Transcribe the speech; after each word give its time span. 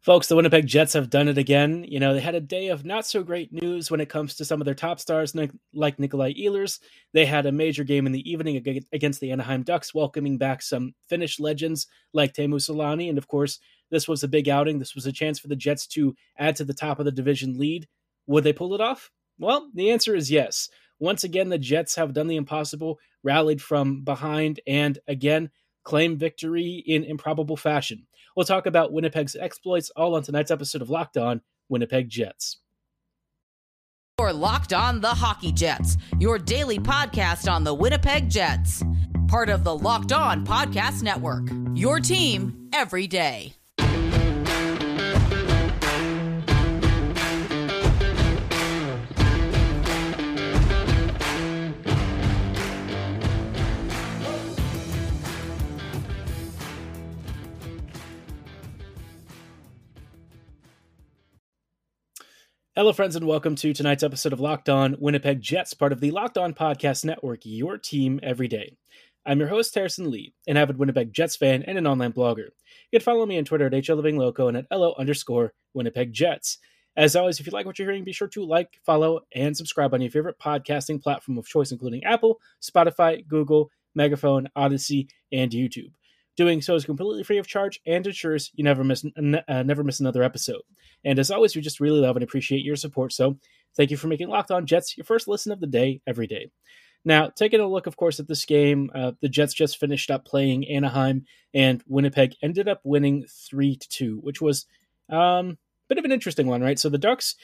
Folks, 0.00 0.28
the 0.28 0.36
Winnipeg 0.36 0.66
Jets 0.66 0.92
have 0.92 1.10
done 1.10 1.26
it 1.26 1.38
again. 1.38 1.84
You 1.86 1.98
know, 1.98 2.14
they 2.14 2.20
had 2.20 2.36
a 2.36 2.40
day 2.40 2.68
of 2.68 2.84
not 2.84 3.04
so 3.04 3.22
great 3.24 3.52
news 3.52 3.90
when 3.90 4.00
it 4.00 4.08
comes 4.08 4.36
to 4.36 4.44
some 4.44 4.60
of 4.60 4.64
their 4.64 4.74
top 4.74 5.00
stars, 5.00 5.34
like 5.74 5.98
Nikolai 5.98 6.34
Ehlers. 6.34 6.78
They 7.12 7.26
had 7.26 7.46
a 7.46 7.52
major 7.52 7.82
game 7.82 8.06
in 8.06 8.12
the 8.12 8.30
evening 8.30 8.56
against 8.92 9.20
the 9.20 9.32
Anaheim 9.32 9.64
Ducks, 9.64 9.92
welcoming 9.92 10.38
back 10.38 10.62
some 10.62 10.94
Finnish 11.08 11.40
legends 11.40 11.88
like 12.14 12.32
Teemu 12.32 12.54
Selanne. 12.54 13.08
And 13.08 13.18
of 13.18 13.26
course, 13.26 13.58
this 13.90 14.06
was 14.06 14.22
a 14.22 14.28
big 14.28 14.48
outing. 14.48 14.78
This 14.78 14.94
was 14.94 15.04
a 15.06 15.12
chance 15.12 15.40
for 15.40 15.48
the 15.48 15.56
Jets 15.56 15.86
to 15.88 16.14
add 16.38 16.54
to 16.56 16.64
the 16.64 16.74
top 16.74 17.00
of 17.00 17.04
the 17.04 17.12
division 17.12 17.58
lead. 17.58 17.88
Would 18.28 18.44
they 18.44 18.52
pull 18.52 18.74
it 18.74 18.80
off? 18.80 19.10
Well, 19.38 19.68
the 19.74 19.90
answer 19.90 20.14
is 20.14 20.30
yes. 20.30 20.68
Once 21.00 21.24
again, 21.24 21.48
the 21.48 21.58
Jets 21.58 21.96
have 21.96 22.12
done 22.12 22.28
the 22.28 22.36
impossible, 22.36 22.98
rallied 23.24 23.60
from 23.60 24.04
behind, 24.04 24.60
and 24.66 24.98
again, 25.06 25.50
claim 25.88 26.18
victory 26.18 26.84
in 26.86 27.02
improbable 27.02 27.56
fashion. 27.56 28.06
We'll 28.36 28.44
talk 28.44 28.66
about 28.66 28.92
Winnipeg's 28.92 29.34
exploits 29.34 29.90
all 29.96 30.14
on 30.14 30.22
tonight's 30.22 30.50
episode 30.50 30.82
of 30.82 30.90
Locked 30.90 31.16
On 31.16 31.40
Winnipeg 31.70 32.10
Jets. 32.10 32.58
Or 34.18 34.30
Locked 34.32 34.74
On 34.74 35.00
the 35.00 35.08
Hockey 35.08 35.50
Jets, 35.50 35.96
your 36.18 36.38
daily 36.38 36.78
podcast 36.78 37.50
on 37.50 37.64
the 37.64 37.72
Winnipeg 37.72 38.28
Jets. 38.28 38.84
Part 39.28 39.48
of 39.48 39.64
the 39.64 39.74
Locked 39.74 40.12
On 40.12 40.44
Podcast 40.44 41.02
Network. 41.02 41.48
Your 41.74 42.00
team 42.00 42.68
every 42.74 43.06
day. 43.06 43.57
Hello, 62.78 62.92
friends, 62.92 63.16
and 63.16 63.26
welcome 63.26 63.56
to 63.56 63.74
tonight's 63.74 64.04
episode 64.04 64.32
of 64.32 64.38
Locked 64.38 64.68
On 64.68 64.94
Winnipeg 65.00 65.40
Jets, 65.40 65.74
part 65.74 65.90
of 65.90 65.98
the 65.98 66.12
Locked 66.12 66.38
On 66.38 66.54
Podcast 66.54 67.04
Network, 67.04 67.40
your 67.42 67.76
team 67.76 68.20
every 68.22 68.46
day. 68.46 68.76
I'm 69.26 69.40
your 69.40 69.48
host, 69.48 69.74
Harrison 69.74 70.12
Lee, 70.12 70.32
an 70.46 70.56
avid 70.56 70.78
Winnipeg 70.78 71.12
Jets 71.12 71.34
fan 71.34 71.64
and 71.64 71.76
an 71.76 71.88
online 71.88 72.12
blogger. 72.12 72.50
You 72.92 73.00
can 73.00 73.00
follow 73.00 73.26
me 73.26 73.36
on 73.36 73.44
Twitter 73.44 73.66
at 73.66 73.72
HLivingLoco 73.72 74.46
and 74.46 74.58
at 74.58 74.66
LO 74.70 74.94
underscore 74.96 75.54
Winnipeg 75.74 76.12
Jets. 76.12 76.58
As 76.96 77.16
always, 77.16 77.40
if 77.40 77.46
you 77.46 77.52
like 77.52 77.66
what 77.66 77.80
you're 77.80 77.88
hearing, 77.88 78.04
be 78.04 78.12
sure 78.12 78.28
to 78.28 78.46
like, 78.46 78.78
follow, 78.86 79.22
and 79.34 79.56
subscribe 79.56 79.92
on 79.92 80.00
your 80.00 80.12
favorite 80.12 80.38
podcasting 80.38 81.02
platform 81.02 81.36
of 81.36 81.48
choice, 81.48 81.72
including 81.72 82.04
Apple, 82.04 82.38
Spotify, 82.62 83.26
Google, 83.26 83.72
Megaphone, 83.96 84.46
Audacy, 84.56 85.08
and 85.32 85.50
YouTube. 85.50 85.90
Doing 86.38 86.62
so 86.62 86.76
is 86.76 86.84
completely 86.84 87.24
free 87.24 87.38
of 87.38 87.48
charge 87.48 87.80
and 87.84 88.06
ensures 88.06 88.52
you 88.54 88.62
never 88.62 88.84
miss 88.84 89.04
uh, 89.04 89.64
never 89.64 89.82
miss 89.82 89.98
another 89.98 90.22
episode. 90.22 90.62
And 91.04 91.18
as 91.18 91.32
always, 91.32 91.56
we 91.56 91.62
just 91.62 91.80
really 91.80 91.98
love 91.98 92.14
and 92.14 92.22
appreciate 92.22 92.64
your 92.64 92.76
support. 92.76 93.12
So 93.12 93.40
thank 93.76 93.90
you 93.90 93.96
for 93.96 94.06
making 94.06 94.28
Locked 94.28 94.52
On 94.52 94.64
Jets 94.64 94.96
your 94.96 95.04
first 95.04 95.26
listen 95.26 95.50
of 95.50 95.58
the 95.58 95.66
day 95.66 96.00
every 96.06 96.28
day. 96.28 96.52
Now, 97.04 97.28
taking 97.28 97.58
a 97.58 97.66
look, 97.66 97.88
of 97.88 97.96
course, 97.96 98.20
at 98.20 98.28
this 98.28 98.44
game, 98.44 98.88
uh, 98.94 99.12
the 99.20 99.28
Jets 99.28 99.52
just 99.52 99.80
finished 99.80 100.12
up 100.12 100.24
playing 100.24 100.68
Anaheim, 100.68 101.24
and 101.52 101.82
Winnipeg 101.88 102.36
ended 102.40 102.68
up 102.68 102.82
winning 102.84 103.26
three 103.28 103.74
to 103.74 103.88
two, 103.88 104.18
which 104.22 104.40
was 104.40 104.66
um, 105.08 105.50
a 105.50 105.56
bit 105.88 105.98
of 105.98 106.04
an 106.04 106.12
interesting 106.12 106.46
one, 106.46 106.62
right? 106.62 106.78
So 106.78 106.88
the 106.88 106.98
Ducks, 106.98 107.34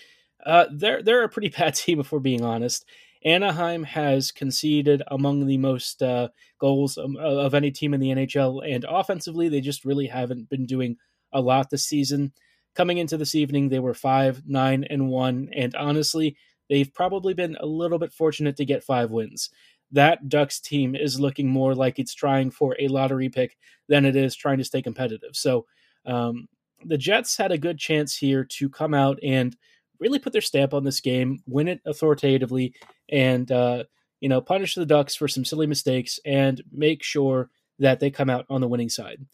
uh, 0.46 0.66
they're 0.70 1.02
they're 1.02 1.24
a 1.24 1.28
pretty 1.28 1.48
bad 1.58 1.74
team, 1.74 1.98
if 1.98 2.12
we're 2.12 2.20
being 2.20 2.44
honest, 2.44 2.84
Anaheim 3.24 3.84
has 3.84 4.30
conceded 4.30 5.02
among 5.08 5.46
the 5.46 5.56
most 5.56 6.02
uh, 6.02 6.28
goals 6.58 6.98
um, 6.98 7.16
of 7.16 7.54
any 7.54 7.70
team 7.70 7.94
in 7.94 8.00
the 8.00 8.10
NHL, 8.10 8.60
and 8.68 8.84
offensively, 8.88 9.48
they 9.48 9.60
just 9.60 9.84
really 9.84 10.06
haven't 10.06 10.48
been 10.50 10.66
doing 10.66 10.96
a 11.32 11.40
lot 11.40 11.70
this 11.70 11.86
season. 11.86 12.32
Coming 12.74 12.98
into 12.98 13.16
this 13.16 13.34
evening, 13.34 13.68
they 13.68 13.78
were 13.78 13.94
five, 13.94 14.42
nine, 14.46 14.84
and 14.84 15.08
one, 15.08 15.48
and 15.54 15.74
honestly, 15.74 16.36
they've 16.68 16.92
probably 16.92 17.32
been 17.32 17.56
a 17.60 17.66
little 17.66 17.98
bit 17.98 18.12
fortunate 18.12 18.56
to 18.56 18.64
get 18.64 18.84
five 18.84 19.10
wins. 19.10 19.48
That 19.92 20.28
Ducks 20.28 20.60
team 20.60 20.94
is 20.94 21.20
looking 21.20 21.48
more 21.48 21.74
like 21.74 21.98
it's 21.98 22.14
trying 22.14 22.50
for 22.50 22.76
a 22.78 22.88
lottery 22.88 23.28
pick 23.28 23.56
than 23.88 24.04
it 24.04 24.16
is 24.16 24.34
trying 24.34 24.58
to 24.58 24.64
stay 24.64 24.82
competitive. 24.82 25.30
So, 25.34 25.66
um, 26.04 26.48
the 26.84 26.98
Jets 26.98 27.36
had 27.36 27.52
a 27.52 27.58
good 27.58 27.78
chance 27.78 28.16
here 28.16 28.44
to 28.44 28.68
come 28.68 28.92
out 28.92 29.18
and 29.22 29.56
really 30.04 30.18
put 30.18 30.34
their 30.34 30.42
stamp 30.42 30.74
on 30.74 30.84
this 30.84 31.00
game, 31.00 31.42
win 31.46 31.66
it 31.66 31.80
authoritatively, 31.86 32.74
and 33.10 33.50
uh, 33.50 33.84
you 34.20 34.28
know 34.28 34.40
punish 34.40 34.74
the 34.74 34.86
Ducks 34.86 35.14
for 35.16 35.26
some 35.26 35.44
silly 35.44 35.66
mistakes 35.66 36.20
and 36.26 36.62
make 36.70 37.02
sure 37.02 37.48
that 37.78 38.00
they 38.00 38.10
come 38.10 38.30
out 38.30 38.44
on 38.50 38.60
the 38.60 38.68
winning 38.68 38.90
side. 38.90 39.24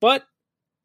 But 0.00 0.24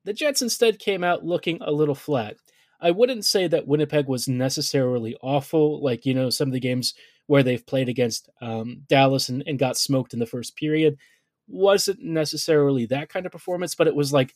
the 0.05 0.13
Jets 0.13 0.41
instead 0.41 0.79
came 0.79 1.03
out 1.03 1.23
looking 1.23 1.59
a 1.61 1.71
little 1.71 1.95
flat. 1.95 2.37
I 2.81 2.91
wouldn't 2.91 3.25
say 3.25 3.47
that 3.47 3.67
Winnipeg 3.67 4.07
was 4.07 4.27
necessarily 4.27 5.15
awful, 5.21 5.81
like 5.83 6.05
you 6.05 6.15
know 6.15 6.31
some 6.31 6.49
of 6.49 6.53
the 6.53 6.59
games 6.59 6.95
where 7.27 7.43
they've 7.43 7.65
played 7.65 7.89
against 7.89 8.29
um, 8.41 8.81
Dallas 8.87 9.29
and, 9.29 9.43
and 9.45 9.59
got 9.59 9.77
smoked 9.77 10.13
in 10.13 10.19
the 10.19 10.25
first 10.25 10.55
period. 10.55 10.97
Wasn't 11.47 12.01
necessarily 12.01 12.87
that 12.87 13.09
kind 13.09 13.25
of 13.25 13.31
performance, 13.31 13.75
but 13.75 13.87
it 13.87 13.95
was 13.95 14.11
like 14.11 14.33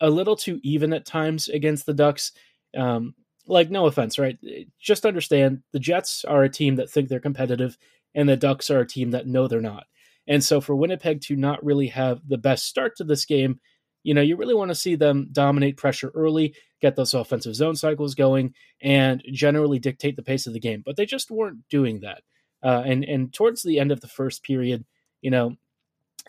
a 0.00 0.10
little 0.10 0.34
too 0.34 0.58
even 0.64 0.92
at 0.92 1.06
times 1.06 1.48
against 1.48 1.86
the 1.86 1.94
Ducks. 1.94 2.32
Um, 2.76 3.14
like 3.46 3.70
no 3.70 3.86
offense, 3.86 4.18
right? 4.18 4.38
Just 4.80 5.06
understand 5.06 5.62
the 5.72 5.78
Jets 5.78 6.24
are 6.24 6.44
a 6.44 6.48
team 6.48 6.76
that 6.76 6.90
think 6.90 7.08
they're 7.08 7.20
competitive, 7.20 7.76
and 8.14 8.28
the 8.28 8.36
Ducks 8.36 8.70
are 8.70 8.80
a 8.80 8.86
team 8.86 9.10
that 9.10 9.26
know 9.26 9.48
they're 9.48 9.60
not. 9.60 9.84
And 10.26 10.42
so 10.42 10.60
for 10.60 10.74
Winnipeg 10.74 11.20
to 11.22 11.36
not 11.36 11.64
really 11.64 11.88
have 11.88 12.20
the 12.26 12.38
best 12.38 12.66
start 12.66 12.96
to 12.96 13.04
this 13.04 13.24
game, 13.24 13.60
you 14.02 14.14
know, 14.14 14.22
you 14.22 14.36
really 14.36 14.54
want 14.54 14.70
to 14.70 14.74
see 14.74 14.96
them 14.96 15.28
dominate 15.32 15.76
pressure 15.76 16.12
early, 16.14 16.54
get 16.80 16.96
those 16.96 17.14
offensive 17.14 17.54
zone 17.54 17.76
cycles 17.76 18.14
going, 18.14 18.54
and 18.80 19.22
generally 19.32 19.78
dictate 19.78 20.16
the 20.16 20.22
pace 20.22 20.46
of 20.46 20.52
the 20.52 20.60
game. 20.60 20.82
But 20.84 20.96
they 20.96 21.06
just 21.06 21.30
weren't 21.30 21.68
doing 21.68 22.00
that. 22.00 22.22
Uh, 22.62 22.82
and 22.86 23.04
and 23.04 23.32
towards 23.32 23.62
the 23.62 23.78
end 23.78 23.92
of 23.92 24.00
the 24.00 24.08
first 24.08 24.42
period, 24.42 24.84
you 25.20 25.30
know, 25.30 25.56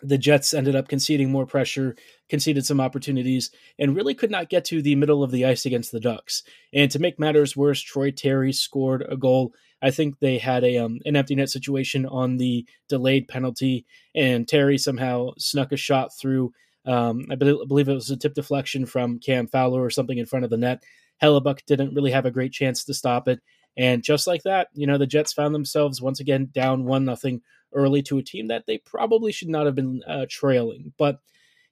the 0.02 0.18
Jets 0.18 0.52
ended 0.52 0.76
up 0.76 0.88
conceding 0.88 1.30
more 1.30 1.46
pressure, 1.46 1.96
conceded 2.28 2.66
some 2.66 2.80
opportunities, 2.80 3.50
and 3.78 3.96
really 3.96 4.14
could 4.14 4.30
not 4.30 4.50
get 4.50 4.64
to 4.66 4.82
the 4.82 4.94
middle 4.94 5.22
of 5.22 5.30
the 5.30 5.46
ice 5.46 5.64
against 5.64 5.90
the 5.90 6.00
Ducks. 6.00 6.42
And 6.72 6.90
to 6.90 6.98
make 6.98 7.18
matters 7.18 7.56
worse, 7.56 7.80
Troy 7.80 8.10
Terry 8.10 8.52
scored 8.52 9.06
a 9.08 9.16
goal. 9.16 9.54
I 9.80 9.90
think 9.90 10.18
they 10.18 10.38
had 10.38 10.64
a 10.64 10.78
um, 10.78 11.00
an 11.04 11.16
empty 11.16 11.34
net 11.34 11.50
situation 11.50 12.06
on 12.06 12.36
the 12.36 12.66
delayed 12.88 13.28
penalty, 13.28 13.86
and 14.14 14.46
Terry 14.46 14.78
somehow 14.78 15.30
snuck 15.38 15.72
a 15.72 15.76
shot 15.76 16.10
through. 16.18 16.52
Um, 16.84 17.26
I 17.30 17.34
believe 17.34 17.88
it 17.88 17.94
was 17.94 18.10
a 18.10 18.16
tip 18.16 18.34
deflection 18.34 18.86
from 18.86 19.18
Cam 19.18 19.46
Fowler 19.48 19.82
or 19.82 19.90
something 19.90 20.18
in 20.18 20.26
front 20.26 20.44
of 20.44 20.50
the 20.50 20.56
net. 20.56 20.82
Hellebuyck 21.22 21.64
didn't 21.66 21.94
really 21.94 22.10
have 22.10 22.26
a 22.26 22.30
great 22.30 22.52
chance 22.52 22.84
to 22.84 22.94
stop 22.94 23.28
it, 23.28 23.40
and 23.76 24.02
just 24.02 24.26
like 24.26 24.42
that, 24.44 24.68
you 24.74 24.86
know, 24.86 24.98
the 24.98 25.06
Jets 25.06 25.32
found 25.32 25.54
themselves 25.54 26.00
once 26.00 26.20
again 26.20 26.48
down 26.52 26.84
one 26.84 27.04
nothing 27.04 27.42
early 27.72 28.02
to 28.02 28.18
a 28.18 28.22
team 28.22 28.48
that 28.48 28.64
they 28.66 28.78
probably 28.78 29.32
should 29.32 29.48
not 29.48 29.66
have 29.66 29.74
been 29.74 30.02
uh, 30.06 30.26
trailing. 30.28 30.92
But, 30.96 31.20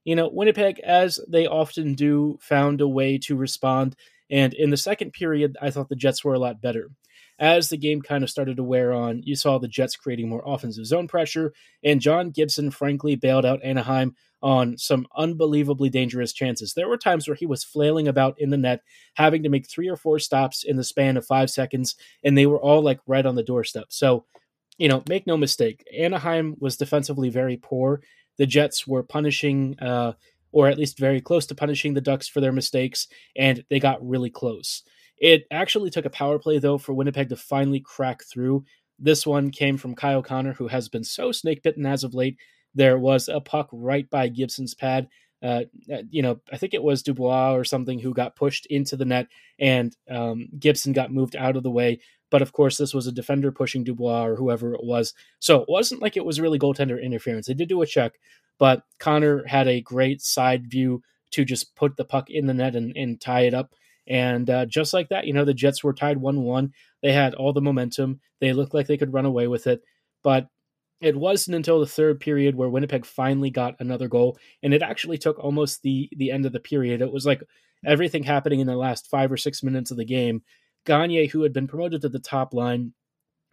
you 0.05 0.15
know, 0.15 0.29
Winnipeg, 0.29 0.81
as 0.81 1.19
they 1.29 1.47
often 1.47 1.95
do, 1.95 2.39
found 2.43 2.81
a 2.81 2.89
way 2.89 3.19
to 3.19 3.37
respond. 3.37 3.97
And 4.31 4.53
in 4.55 4.71
the 4.71 4.77
second 4.77 5.13
period, 5.13 5.57
I 5.63 5.71
thought 5.71 5.89
the 5.89 5.97
Jets 5.97 6.25
were 6.25 6.35
a 6.35 6.39
lot 6.39 6.61
better. 6.61 6.91
As 7.39 7.69
the 7.69 7.77
game 7.77 8.01
kind 8.01 8.23
of 8.23 8.31
started 8.31 8.57
to 8.57 8.63
wear 8.63 8.93
on, 8.93 9.23
you 9.25 9.35
saw 9.35 9.59
the 9.59 9.69
Jets 9.69 9.97
creating 9.97 10.29
more 10.29 10.43
offensive 10.47 10.87
zone 10.87 11.09
pressure, 11.09 11.53
and 11.83 12.01
John 12.01 12.31
Gibson 12.31 12.71
frankly 12.71 13.17
bailed 13.17 13.45
out 13.45 13.63
Anaheim 13.65 14.15
on 14.43 14.77
some 14.77 15.07
unbelievably 15.17 15.89
dangerous 15.89 16.33
chances. 16.33 16.75
There 16.75 16.89
were 16.89 16.99
times 16.99 17.27
where 17.27 17.35
he 17.35 17.47
was 17.47 17.65
flailing 17.65 18.07
about 18.09 18.39
in 18.39 18.51
the 18.51 18.59
net, 18.59 18.83
having 19.15 19.43
to 19.43 19.49
make 19.49 19.69
three 19.69 19.89
or 19.89 19.97
four 19.97 20.19
stops 20.19 20.65
in 20.65 20.77
the 20.77 20.85
span 20.85 21.17
of 21.17 21.27
five 21.27 21.51
seconds, 21.51 21.97
and 22.23 22.37
they 22.37 22.47
were 22.47 22.61
all 22.61 22.83
like 22.83 23.01
right 23.07 23.25
on 23.25 23.35
the 23.35 23.43
doorstep. 23.43 23.87
So 23.89 24.27
you 24.79 24.89
know, 24.89 25.03
make 25.09 25.27
no 25.27 25.37
mistake, 25.37 25.87
Anaheim 25.97 26.57
was 26.59 26.77
defensively 26.77 27.31
very 27.31 27.57
poor. 27.57 28.03
The 28.39 28.47
Jets 28.47 28.87
were 28.87 29.03
punishing, 29.03 29.79
uh, 29.81 30.13
or 30.53 30.69
at 30.69 30.79
least 30.79 30.99
very 30.99 31.21
close 31.21 31.47
to 31.47 31.55
punishing 31.55 31.95
the 31.95 32.01
Ducks 32.01 32.29
for 32.29 32.41
their 32.41 32.53
mistakes, 32.53 33.07
and 33.37 33.65
they 33.71 33.79
got 33.79 34.07
really 34.07 34.31
close. 34.31 34.83
It 35.19 35.47
actually 35.51 35.91
took 35.91 36.05
a 36.05 36.11
power 36.11 36.39
play, 36.39 36.59
though, 36.59 36.79
for 36.79 36.93
Winnipeg 36.93 37.29
to 37.29 37.37
finally 37.37 37.81
crack 37.81 38.25
through. 38.25 38.65
This 38.99 39.27
one 39.27 39.51
came 39.51 39.77
from 39.77 39.95
Kyle 39.95 40.23
Connor, 40.23 40.53
who 40.53 40.69
has 40.69 40.89
been 40.89 41.05
so 41.05 41.33
snake 41.33 41.63
bitten 41.63 41.87
as 41.87 42.05
of 42.05 42.15
late. 42.15 42.37
There 42.75 42.99
was 42.99 43.29
a 43.29 43.41
puck 43.41 43.69
right 43.73 44.09
by 44.11 44.29
Gibson's 44.29 44.75
pad. 44.75 45.09
Uh, 45.43 45.65
uh, 45.93 46.03
you 46.11 46.23
know, 46.23 46.41
I 46.53 46.57
think 46.57 46.75
it 46.75 46.83
was 46.83 47.03
Dubois 47.03 47.53
or 47.55 47.65
something 47.65 47.99
who 47.99 48.15
got 48.15 48.35
pushed 48.35 48.67
into 48.67 48.97
the 48.97 49.05
net, 49.05 49.29
and 49.59 49.95
um, 50.11 50.49
Gibson 50.59 50.93
got 50.93 51.13
moved 51.13 51.37
out 51.37 51.57
of 51.57 51.63
the 51.63 51.71
way. 51.71 52.01
But 52.31 52.43
of 52.43 52.53
course, 52.53 52.79
this 52.79 52.95
was 52.95 53.07
a 53.07 53.13
defender 53.13 53.53
pushing 53.53 53.85
Dubois 53.85 54.27
or 54.27 54.37
whoever 54.37 54.75
it 54.75 54.83
was. 54.83 55.13
So 55.39 55.61
it 55.61 55.69
wasn't 55.69 56.03
like 56.03 56.17
it 56.17 56.25
was 56.25 56.41
really 56.41 56.59
goaltender 56.59 57.01
interference. 57.01 57.47
They 57.47 57.55
did 57.55 57.69
do 57.69 57.83
a 57.83 57.87
check, 57.87 58.15
but 58.59 58.83
Connor 58.99 59.45
had 59.47 59.69
a 59.69 59.83
great 59.83 60.23
side 60.23 60.69
view 60.69 61.03
to 61.33 61.45
just 61.45 61.77
put 61.77 61.97
the 61.97 62.05
puck 62.05 62.31
in 62.31 62.47
the 62.47 62.55
net 62.55 62.75
and, 62.75 62.97
and 62.97 63.21
tie 63.21 63.43
it 63.43 63.55
up. 63.55 63.75
And 64.07 64.49
uh, 64.51 64.67
just 64.67 64.93
like 64.93 65.09
that, 65.09 65.27
you 65.27 65.33
know, 65.33 65.45
the 65.45 65.55
Jets 65.55 65.83
were 65.83 65.95
tied 65.95 66.19
1 66.19 66.43
1. 66.43 66.73
They 67.03 67.13
had 67.13 67.35
all 67.35 67.53
the 67.53 67.61
momentum. 67.61 68.21
They 68.41 68.53
looked 68.53 68.75
like 68.75 68.87
they 68.87 68.99
could 68.99 69.13
run 69.13 69.25
away 69.25 69.47
with 69.47 69.67
it. 69.67 69.83
But 70.23 70.49
it 71.01 71.17
wasn't 71.17 71.57
until 71.57 71.81
the 71.81 71.87
third 71.87 72.21
period 72.21 72.55
where 72.55 72.69
Winnipeg 72.69 73.05
finally 73.05 73.51
got 73.51 73.77
another 73.79 74.09
goal, 74.09 74.39
and 74.63 74.73
it 74.73 74.83
actually 74.83 75.19
took 75.19 75.39
almost 75.39 75.83
the 75.83 76.09
the 76.17 76.31
end 76.31 76.47
of 76.47 76.53
the 76.53 76.61
period. 76.61 77.03
It 77.03 77.13
was 77.13 77.27
like 77.27 77.43
everything 77.85 78.23
happening 78.23 78.61
in 78.61 78.67
the 78.67 78.77
last 78.77 79.11
five 79.11 79.31
or 79.31 79.37
six 79.37 79.63
minutes 79.63 79.91
of 79.91 79.97
the 79.97 80.05
game. 80.05 80.43
Gagner, 80.87 81.27
who 81.27 81.43
had 81.43 81.53
been 81.53 81.67
promoted 81.67 82.03
to 82.03 82.09
the 82.09 82.19
top 82.19 82.55
line, 82.55 82.95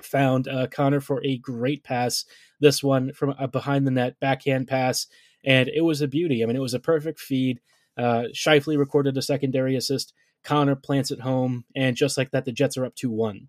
found 0.02 0.48
uh, 0.48 0.68
Connor 0.68 1.02
for 1.02 1.24
a 1.26 1.38
great 1.38 1.84
pass. 1.84 2.26
This 2.60 2.84
one 2.84 3.14
from 3.14 3.36
behind 3.52 3.86
the 3.86 3.92
net 3.92 4.20
backhand 4.20 4.68
pass, 4.68 5.08
and 5.44 5.68
it 5.70 5.82
was 5.82 6.02
a 6.02 6.08
beauty. 6.08 6.44
I 6.44 6.46
mean, 6.46 6.56
it 6.56 6.60
was 6.60 6.74
a 6.74 6.80
perfect 6.80 7.20
feed. 7.20 7.60
Uh, 7.98 8.26
Scheifele 8.34 8.78
recorded 8.78 9.18
a 9.18 9.22
secondary 9.22 9.76
assist. 9.76 10.14
Connor 10.44 10.76
plants 10.76 11.12
it 11.12 11.20
home, 11.20 11.66
and 11.76 11.96
just 11.96 12.18
like 12.18 12.32
that, 12.32 12.46
the 12.46 12.52
Jets 12.52 12.78
are 12.78 12.86
up 12.86 12.96
2 12.96 13.10
1. 13.10 13.48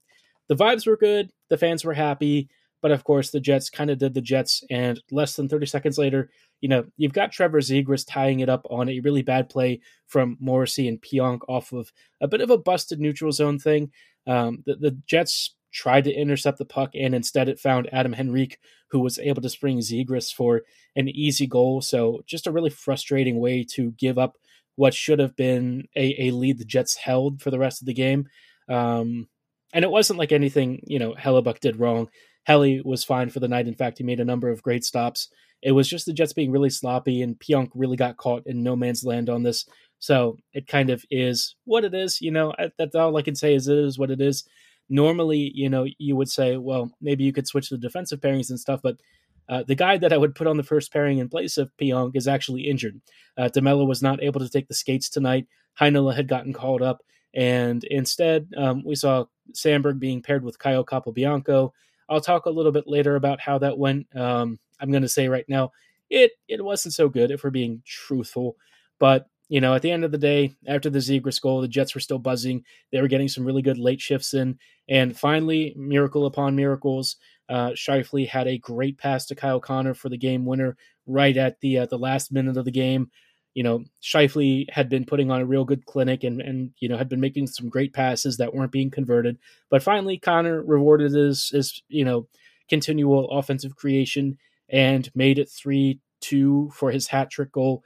The 0.49 0.57
vibes 0.57 0.87
were 0.87 0.97
good. 0.97 1.31
The 1.49 1.59
fans 1.59 1.85
were 1.85 1.95
happy. 1.95 2.49
But 2.83 2.91
of 2.91 3.05
course, 3.05 3.31
the 3.31 3.41
Jets 3.41 3.71
kind 3.71 3.91
of 3.91 3.99
did 3.99 4.13
the 4.13 4.21
Jets, 4.21 4.65
and 4.69 5.01
less 5.13 5.37
than 5.37 5.49
30 5.49 5.67
seconds 5.67 5.99
later, 5.99 6.31
you 6.61 6.69
know, 6.69 6.85
you've 6.97 7.13
got 7.13 7.31
Trevor 7.31 7.61
Zegras 7.61 8.05
tying 8.07 8.41
it 8.41 8.49
up 8.49 8.67
on 8.69 8.89
a 8.89 9.01
really 9.01 9.23
bad 9.23 9.49
play 9.49 9.81
from 10.09 10.37
Morrissey 10.41 10.89
and 10.89 11.01
Pionk 11.01 11.41
off 11.49 11.73
of 11.73 11.93
a 12.21 12.27
bit 12.27 12.41
of 12.41 12.51
a 12.51 12.59
busted 12.59 13.01
neutral 13.01 13.31
zone 13.31 13.59
thing. 13.59 13.93
Um, 14.27 14.65
the, 14.67 14.75
the 14.75 14.99
Jets 15.07 15.55
tried 15.73 16.05
to 16.05 16.13
intercept 16.13 16.59
the 16.59 16.65
puck, 16.65 16.91
and 16.95 17.15
instead 17.15 17.49
it 17.49 17.61
found 17.61 17.89
Adam 17.93 18.15
Henrique, 18.15 18.59
who 18.89 18.99
was 18.99 19.19
able 19.21 19.43
to 19.43 19.49
spring 19.49 19.79
Zegras 19.79 20.35
for 20.35 20.63
an 20.97 21.09
easy 21.09 21.47
goal. 21.47 21.81
So 21.81 22.23
just 22.27 22.49
a 22.49 22.53
really 22.53 22.71
frustrating 22.71 23.39
way 23.39 23.65
to 23.75 23.93
give 23.93 24.19
up 24.19 24.37
what 24.77 24.95
should 24.95 25.19
have 25.19 25.37
been 25.37 25.85
a, 25.97 26.29
a 26.29 26.31
lead 26.31 26.59
the 26.59 26.65
Jets 26.65 26.97
held 26.97 27.43
for 27.43 27.51
the 27.51 27.59
rest 27.59 27.83
of 27.83 27.87
the 27.87 27.95
game. 27.95 28.27
Um, 28.69 29.29
and 29.73 29.85
it 29.85 29.91
wasn't 29.91 30.19
like 30.19 30.33
anything, 30.33 30.81
you 30.87 30.99
know, 30.99 31.15
Hellebuyck 31.15 31.61
did 31.61 31.79
wrong. 31.79 32.09
Helly 32.45 32.81
was 32.85 33.05
fine 33.05 33.31
for 33.31 33.41
the 33.41 33.49
night. 33.49 33.69
In 33.69 33.75
fact, 33.75 33.99
he 33.99 34.05
made 34.05 34.21
a 34.21 34.25
number 34.25 34.51
of 34.51 34.63
great 34.63 34.85
stops. 34.85 35.29
It 35.63 35.73
was 35.73 35.89
just 35.89 36.07
the 36.07 36.13
Jets 36.13 36.33
being 36.33 36.51
really 36.51 36.71
sloppy, 36.71 37.23
and 37.23 37.39
Pionk 37.39 37.71
really 37.75 37.97
got 37.97 38.17
caught 38.17 38.43
in 38.47 38.65
no 38.65 38.75
man's 38.75 39.05
land 39.05 39.31
on 39.31 39.45
this. 39.45 39.65
So 40.01 40.37
it 40.53 40.67
kind 40.67 40.91
of 40.91 41.05
is 41.11 41.55
what 41.65 41.85
it 41.85 41.95
is. 41.95 42.21
You 42.21 42.33
know, 42.33 42.53
that's 42.77 42.97
all 42.97 43.17
I 43.17 43.23
can 43.23 43.37
say 43.37 43.55
is 43.55 43.69
it 43.69 43.79
is 43.79 43.99
what 43.99 44.11
it 44.11 44.21
is. 44.21 44.45
Normally, 44.89 45.53
you 45.55 45.69
know, 45.69 45.87
you 45.99 46.17
would 46.17 46.29
say, 46.29 46.57
well, 46.57 46.91
maybe 47.01 47.23
you 47.23 47.33
could 47.33 47.47
switch 47.47 47.71
the 47.71 47.79
defensive 47.79 48.21
pairings 48.21 48.51
and 48.51 48.59
stuff, 48.59 48.81
but 48.83 48.97
uh, 49.49 49.63
the 49.67 49.75
guy 49.75 49.99
that 49.99 50.13
I 50.13 50.17
would 50.17 50.35
put 50.35 50.47
on 50.47 50.57
the 50.57 50.63
first 50.63 50.93
pairing 50.93 51.19
in 51.19 51.29
place 51.29 51.59
of 51.59 51.71
Pionk 51.81 52.17
is 52.17 52.29
actually 52.29 52.63
injured. 52.63 53.01
Uh, 53.37 53.49
DeMelo 53.49 53.87
was 53.87 54.03
not 54.03 54.23
able 54.23 54.41
to 54.41 54.49
take 54.49 54.69
the 54.69 54.75
skates 54.75 55.09
tonight. 55.09 55.47
Heinola 55.79 56.15
had 56.15 56.29
gotten 56.29 56.53
called 56.53 56.83
up, 56.83 57.03
and 57.35 57.83
instead 57.85 58.49
um, 58.57 58.83
we 58.85 58.95
saw 58.95 59.25
Samberg 59.53 59.99
being 59.99 60.23
paired 60.23 60.45
with 60.45 60.59
Kyle 60.59 60.85
Capobianco. 60.85 61.71
I'll 62.09 62.21
talk 62.21 62.47
a 62.47 62.51
little 62.51 62.73
bit 62.73 62.87
later 62.87 63.17
about 63.17 63.41
how 63.41 63.59
that 63.59 63.79
went. 63.79 64.07
Um, 64.15 64.59
I'm 64.81 64.91
going 64.91 65.03
to 65.03 65.09
say 65.09 65.29
right 65.29 65.49
now, 65.49 65.73
it 66.11 66.33
it 66.49 66.63
wasn't 66.63 66.95
so 66.95 67.09
good 67.09 67.31
if 67.31 67.43
we're 67.43 67.51
being 67.51 67.83
truthful. 67.87 68.57
But 68.99 69.27
you 69.49 69.61
know, 69.61 69.75
at 69.75 69.83
the 69.83 69.91
end 69.91 70.05
of 70.05 70.13
the 70.13 70.19
day, 70.19 70.55
after 70.67 70.89
the 70.89 70.99
Zegras 70.99 71.41
goal, 71.41 71.61
the 71.61 71.69
Jets 71.69 71.95
were 71.95 72.01
still 72.01 72.19
buzzing. 72.19 72.65
They 72.91 73.01
were 73.01 73.09
getting 73.09 73.29
some 73.29 73.45
really 73.45 73.63
good 73.63 73.79
late 73.79 74.01
shifts 74.01 74.35
in, 74.35 74.59
and 74.89 75.19
finally, 75.19 75.75
miracle 75.77 76.27
upon 76.27 76.57
miracles, 76.57 77.17
uh, 77.53 77.71
Scheifele 77.71 78.29
had 78.29 78.49
a 78.49 78.59
great 78.59 78.99
pass 78.99 79.27
to 79.27 79.35
Kyle 79.35 79.61
Connor 79.61 79.95
for 79.95 80.09
the 80.09 80.17
game 80.17 80.47
winner 80.47 80.77
right 81.07 81.37
at 81.37 81.61
the 81.61 81.79
uh, 81.79 81.87
the 81.87 81.99
last 81.99 82.33
minute 82.33 82.57
of 82.57 82.65
the 82.65 82.71
game 82.71 83.11
you 83.55 83.63
know, 83.63 83.85
Scheifele 84.03 84.71
had 84.71 84.89
been 84.89 85.05
putting 85.05 85.31
on 85.31 85.41
a 85.41 85.47
real 85.47 85.65
good 85.65 85.85
clinic 85.85 86.25
and, 86.25 86.41
and, 86.41 86.71
you 86.79 86.89
know, 86.89 86.97
had 86.97 87.09
been 87.09 87.21
making 87.21 87.47
some 87.47 87.69
great 87.69 87.93
passes 87.93 88.39
that 88.39 88.55
weren't 88.55 88.73
being 88.73 88.91
converted. 88.91 89.39
But 89.69 89.83
finally, 89.83 90.19
Connor 90.19 90.63
rewarded 90.63 91.13
his, 91.13 91.51
his 91.51 91.83
you 91.89 92.05
know, 92.05 92.29
continual 92.69 93.31
offensive 93.31 93.77
creation 93.77 94.39
and 94.69 95.11
made 95.15 95.39
it 95.39 95.51
3 95.51 96.01
2 96.21 96.71
for 96.75 96.91
his 96.91 97.09
hat 97.09 97.31
trick 97.31 97.53
goal. 97.53 97.83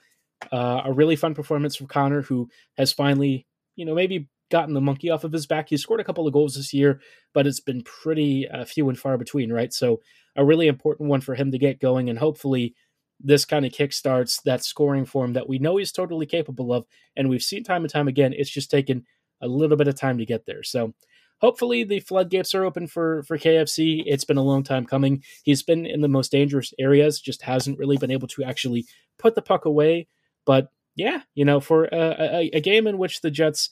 Uh, 0.52 0.82
a 0.84 0.92
really 0.92 1.16
fun 1.16 1.34
performance 1.34 1.74
from 1.74 1.86
Connor, 1.86 2.22
who 2.22 2.48
has 2.76 2.92
finally, 2.92 3.46
you 3.74 3.84
know, 3.84 3.94
maybe 3.94 4.28
gotten 4.50 4.75
the 4.75 4.81
monkey 4.81 5.10
off 5.10 5.25
of 5.25 5.32
his 5.32 5.46
back. 5.46 5.69
He's 5.69 5.82
scored 5.82 6.00
a 6.00 6.04
couple 6.04 6.26
of 6.26 6.32
goals 6.32 6.54
this 6.54 6.72
year, 6.72 7.00
but 7.34 7.46
it's 7.46 7.60
been 7.60 7.82
pretty 7.82 8.48
uh, 8.48 8.64
few 8.64 8.88
and 8.88 8.98
far 8.98 9.19
between, 9.19 9.52
right? 9.52 9.72
So, 9.72 10.00
a 10.37 10.44
really 10.44 10.69
important 10.69 11.08
one 11.08 11.22
for 11.22 11.34
him 11.34 11.50
to 11.50 11.58
get 11.58 11.81
going 11.81 12.10
and 12.10 12.19
hopefully 12.19 12.75
this 13.20 13.44
kind 13.44 13.64
of 13.64 13.72
kickstarts 13.72 14.43
that 14.43 14.62
scoring 14.62 15.06
form 15.06 15.32
that 15.32 15.48
we 15.48 15.58
know 15.58 15.76
he's 15.76 15.93
totally 15.93 16.26
capable 16.26 16.72
of. 16.72 16.84
And 17.16 17.28
we've 17.28 17.43
seen 17.43 17.64
time 17.64 17.82
and 17.82 17.90
time 17.90 18.08
again, 18.08 18.34
it's 18.37 18.50
just 18.50 18.70
taken 18.70 19.04
a 19.40 19.48
little 19.48 19.76
bit 19.76 19.88
of 19.88 19.94
time 19.94 20.19
to 20.19 20.26
get 20.26 20.46
there. 20.46 20.62
So 20.62 20.94
hopefully 21.40 21.84
the 21.84 22.00
floodgates 22.00 22.54
are 22.54 22.64
open 22.64 22.87
for, 22.87 23.22
for 23.25 23.38
KFC. 23.38 24.02
It's 24.06 24.25
been 24.25 24.37
a 24.37 24.42
long 24.42 24.62
time 24.62 24.87
coming. 24.87 25.22
He's 25.44 25.62
been 25.62 25.87
in 25.87 26.00
the 26.00 26.08
most 26.08 26.31
dangerous 26.31 26.72
areas, 26.78 27.20
just 27.20 27.42
hasn't 27.42 27.78
really 27.78 27.96
been 27.96 28.10
able 28.10 28.28
to 28.28 28.44
actually 28.44 28.87
put 29.19 29.34
the 29.34 29.42
puck 29.42 29.64
away. 29.64 30.08
But 30.44 30.69
yeah, 30.94 31.22
you 31.34 31.44
know, 31.44 31.60
for 31.60 31.84
a, 31.84 32.16
a, 32.19 32.50
a 32.54 32.60
game 32.60 32.87
in 32.87 32.99
which 32.99 33.20
the 33.20 33.31
Jets 33.31 33.70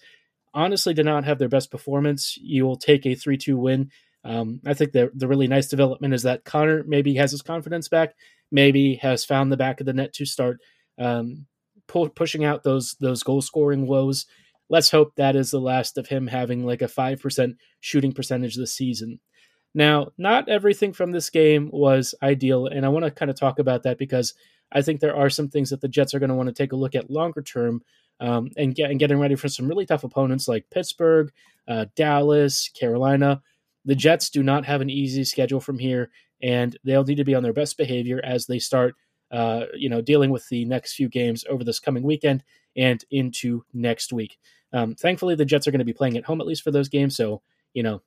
honestly 0.54 0.94
did 0.94 1.06
not 1.06 1.24
have 1.24 1.38
their 1.38 1.48
best 1.48 1.70
performance, 1.70 2.38
you 2.40 2.64
will 2.64 2.76
take 2.76 3.04
a 3.06 3.14
3 3.14 3.36
2 3.36 3.56
win. 3.56 3.90
Um, 4.24 4.60
I 4.64 4.72
think 4.72 4.92
the, 4.92 5.10
the 5.14 5.28
really 5.28 5.48
nice 5.48 5.68
development 5.68 6.14
is 6.14 6.22
that 6.22 6.44
Connor 6.44 6.82
maybe 6.84 7.14
has 7.16 7.30
his 7.30 7.42
confidence 7.42 7.88
back 7.88 8.14
maybe 8.54 8.94
has 8.94 9.24
found 9.24 9.50
the 9.50 9.56
back 9.56 9.80
of 9.80 9.86
the 9.86 9.92
net 9.92 10.12
to 10.14 10.24
start 10.24 10.60
um, 10.98 11.44
pu- 11.88 12.08
pushing 12.10 12.44
out 12.44 12.62
those 12.62 12.94
those 13.00 13.22
goal 13.22 13.42
scoring 13.42 13.86
woes. 13.86 14.26
Let's 14.70 14.90
hope 14.90 15.14
that 15.16 15.36
is 15.36 15.50
the 15.50 15.60
last 15.60 15.98
of 15.98 16.06
him 16.06 16.26
having 16.26 16.64
like 16.64 16.80
a 16.80 16.88
five 16.88 17.20
percent 17.20 17.56
shooting 17.80 18.12
percentage 18.12 18.56
this 18.56 18.72
season. 18.72 19.20
Now, 19.74 20.12
not 20.16 20.48
everything 20.48 20.92
from 20.92 21.10
this 21.10 21.30
game 21.30 21.68
was 21.72 22.14
ideal, 22.22 22.66
and 22.66 22.86
I 22.86 22.90
want 22.90 23.04
to 23.04 23.10
kind 23.10 23.30
of 23.30 23.36
talk 23.36 23.58
about 23.58 23.82
that 23.82 23.98
because 23.98 24.34
I 24.70 24.82
think 24.82 25.00
there 25.00 25.16
are 25.16 25.28
some 25.28 25.48
things 25.48 25.70
that 25.70 25.80
the 25.80 25.88
Jets 25.88 26.14
are 26.14 26.20
going 26.20 26.30
to 26.30 26.36
want 26.36 26.48
to 26.48 26.54
take 26.54 26.72
a 26.72 26.76
look 26.76 26.94
at 26.94 27.10
longer 27.10 27.42
term, 27.42 27.82
um, 28.20 28.50
and 28.56 28.74
get 28.74 28.90
and 28.90 28.98
getting 28.98 29.18
ready 29.18 29.34
for 29.34 29.48
some 29.48 29.68
really 29.68 29.86
tough 29.86 30.04
opponents 30.04 30.48
like 30.48 30.70
Pittsburgh, 30.70 31.32
uh, 31.68 31.86
Dallas, 31.96 32.68
Carolina. 32.68 33.42
The 33.84 33.94
Jets 33.94 34.30
do 34.30 34.42
not 34.42 34.64
have 34.64 34.80
an 34.80 34.90
easy 34.90 35.24
schedule 35.24 35.60
from 35.60 35.78
here, 35.78 36.10
and 36.42 36.78
they'll 36.84 37.04
need 37.04 37.16
to 37.16 37.24
be 37.24 37.34
on 37.34 37.42
their 37.42 37.52
best 37.52 37.76
behavior 37.76 38.20
as 38.24 38.46
they 38.46 38.58
start, 38.58 38.94
uh, 39.30 39.64
you 39.74 39.90
know, 39.90 40.00
dealing 40.00 40.30
with 40.30 40.48
the 40.48 40.64
next 40.64 40.94
few 40.94 41.08
games 41.08 41.44
over 41.48 41.64
this 41.64 41.80
coming 41.80 42.02
weekend 42.02 42.42
and 42.76 43.04
into 43.10 43.64
next 43.74 44.12
week. 44.12 44.38
Um, 44.72 44.94
thankfully, 44.94 45.34
the 45.34 45.44
Jets 45.44 45.66
are 45.66 45.70
going 45.70 45.80
to 45.80 45.84
be 45.84 45.92
playing 45.92 46.16
at 46.16 46.24
home 46.24 46.40
at 46.40 46.46
least 46.46 46.62
for 46.62 46.70
those 46.70 46.88
games, 46.88 47.16
so 47.16 47.42
you 47.74 47.82
know, 47.82 48.02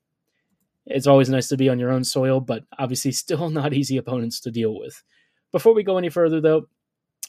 it's 0.86 1.08
always 1.08 1.30
nice 1.30 1.50
to 1.50 1.58
be 1.58 1.70
on 1.70 1.80
your 1.80 1.92
own 1.92 2.04
soil, 2.04 2.40
but 2.40 2.64
obviously 2.80 3.12
still 3.14 3.50
not 3.50 3.74
easy 3.74 3.98
opponents 3.98 4.40
to 4.42 4.52
deal 4.52 4.78
with. 4.78 5.04
Before 5.52 5.74
we 5.74 5.84
go 5.84 5.98
any 5.98 6.10
further, 6.10 6.42
though, 6.42 6.68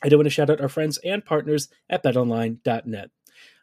I 0.03 0.09
do 0.09 0.17
want 0.17 0.27
to 0.27 0.31
shout 0.31 0.51
out 0.51 0.61
our 0.61 0.69
friends 0.69 0.99
and 1.05 1.25
partners 1.25 1.69
at 1.91 2.03
betonline.net. 2.03 3.11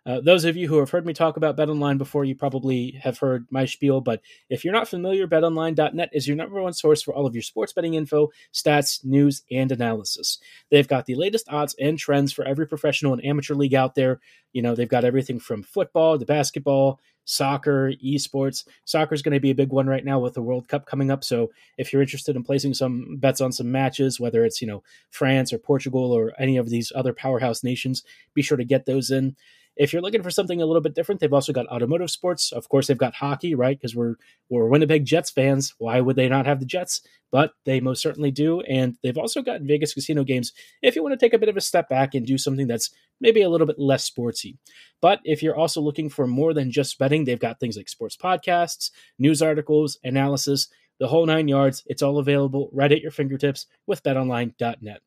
Uh, 0.06 0.22
those 0.22 0.46
of 0.46 0.56
you 0.56 0.68
who 0.68 0.78
have 0.78 0.92
heard 0.92 1.06
me 1.06 1.14
talk 1.14 1.36
about 1.36 1.58
BetOnline 1.58 1.98
before, 1.98 2.26
you 2.26 2.36
probably 2.36 2.92
have 3.02 3.18
heard 3.18 3.48
my 3.50 3.66
spiel. 3.66 4.02
But 4.02 4.22
if 4.50 4.64
you're 4.64 4.74
not 4.74 4.88
familiar, 4.88 5.28
BetOnline.net 5.28 6.10
is 6.14 6.28
your 6.28 6.38
number 6.38 6.62
one 6.62 6.74
source 6.74 7.02
for 7.02 7.14
all 7.14 7.26
of 7.26 7.34
your 7.34 7.42
sports 7.42 7.74
betting 7.74 7.96
info, 7.96 8.30
stats, 8.54 9.04
news, 9.04 9.42
and 9.52 9.72
analysis. 9.72 10.38
They've 10.70 10.88
got 10.88 11.08
the 11.08 11.16
latest 11.16 11.50
odds 11.50 11.76
and 11.80 11.98
trends 11.98 12.32
for 12.32 12.46
every 12.46 12.68
professional 12.68 13.14
and 13.14 13.26
amateur 13.26 13.56
league 13.56 13.74
out 13.74 13.96
there. 13.96 14.20
You 14.54 14.62
know, 14.62 14.76
they've 14.76 14.88
got 14.88 15.06
everything 15.06 15.40
from 15.40 15.64
football 15.64 16.20
to 16.20 16.26
basketball, 16.26 17.00
soccer, 17.26 17.92
esports. 18.04 18.66
Soccer 18.86 19.16
is 19.16 19.24
going 19.24 19.34
to 19.34 19.40
be 19.40 19.50
a 19.50 19.56
big 19.56 19.72
one 19.72 19.88
right 19.88 20.06
now 20.06 20.20
with 20.20 20.36
the 20.36 20.42
World 20.42 20.68
Cup 20.68 20.86
coming 20.86 21.10
up. 21.10 21.24
So 21.24 21.52
if 21.78 21.92
you're 21.92 22.02
interested 22.04 22.36
in 22.36 22.44
placing 22.44 22.76
some 22.76 23.18
bets 23.18 23.42
on 23.42 23.52
some 23.52 23.72
matches, 23.72 24.20
whether 24.20 24.46
it's 24.46 24.62
you 24.62 24.68
know 24.68 24.84
France 25.10 25.52
or 25.52 25.58
Portugal 25.58 26.12
or 26.12 26.34
any 26.38 26.58
of 26.58 26.70
these 26.70 26.92
other 26.96 27.12
powerhouse 27.12 27.64
nations, 27.64 28.04
be 28.36 28.44
sure 28.44 28.58
to 28.58 28.64
get 28.64 28.86
those 28.86 29.10
in. 29.10 29.36
If 29.75 29.91
you're 29.91 30.01
looking 30.01 30.24
for 30.24 30.29
something 30.29 30.62
a 30.62 30.65
little 30.65 30.82
bit 30.82 30.96
different, 30.96 31.20
they've 31.22 31.34
also 31.34 31.51
got 31.51 31.67
automotive 31.67 32.10
sports. 32.10 32.51
Of 32.51 32.70
course, 32.70 32.88
they've 32.88 32.98
got 32.98 33.15
hockey, 33.15 33.55
right? 33.55 33.77
Because 33.77 33.96
we're 33.96 34.15
we're 34.50 34.67
Winnipeg 34.67 35.05
Jets 35.05 35.32
fans. 35.32 35.74
Why 35.77 36.00
would 36.01 36.15
they 36.15 36.29
not 36.29 36.46
have 36.46 36.60
the 36.60 36.65
Jets? 36.65 37.01
But 37.32 37.51
they 37.65 37.79
most 37.82 38.01
certainly 38.01 38.32
do. 38.32 38.62
And 38.62 38.96
they've 39.03 39.17
also 39.17 39.41
got 39.41 39.62
Vegas 39.62 39.94
casino 39.94 40.24
games 40.24 40.53
if 40.82 40.96
you 40.96 41.03
want 41.03 41.13
to 41.13 41.24
take 41.24 41.34
a 41.34 41.39
bit 41.39 41.50
of 41.50 41.58
a 41.58 41.62
step 41.62 41.89
back 41.89 42.15
and 42.15 42.25
do 42.25 42.38
something 42.38 42.67
that's 42.67 42.91
maybe 43.20 43.41
a 43.41 43.50
little 43.50 43.67
bit 43.67 43.79
less 43.79 44.10
sportsy. 44.10 44.58
But 45.01 45.20
if 45.24 45.44
you're 45.44 45.55
also 45.55 45.82
looking 45.82 46.10
for 46.10 46.27
more 46.27 46.53
than 46.53 46.72
just 46.72 46.98
betting, 46.98 47.25
they've 47.25 47.39
got 47.39 47.60
things 47.60 47.75
like 47.77 47.89
sports 47.89 48.15
podcasts, 48.15 48.91
news 49.20 49.41
articles, 49.41 50.00
analysis, 50.03 50.70
the 51.00 51.08
whole 51.08 51.25
nine 51.25 51.48
yards. 51.48 51.84
It's 51.88 52.01
all 52.01 52.20
available 52.20 52.70
right 52.72 52.91
at 52.91 53.01
your 53.01 53.12
fingertips 53.12 53.65
with 53.86 54.03
betonline.net. 54.03 55.01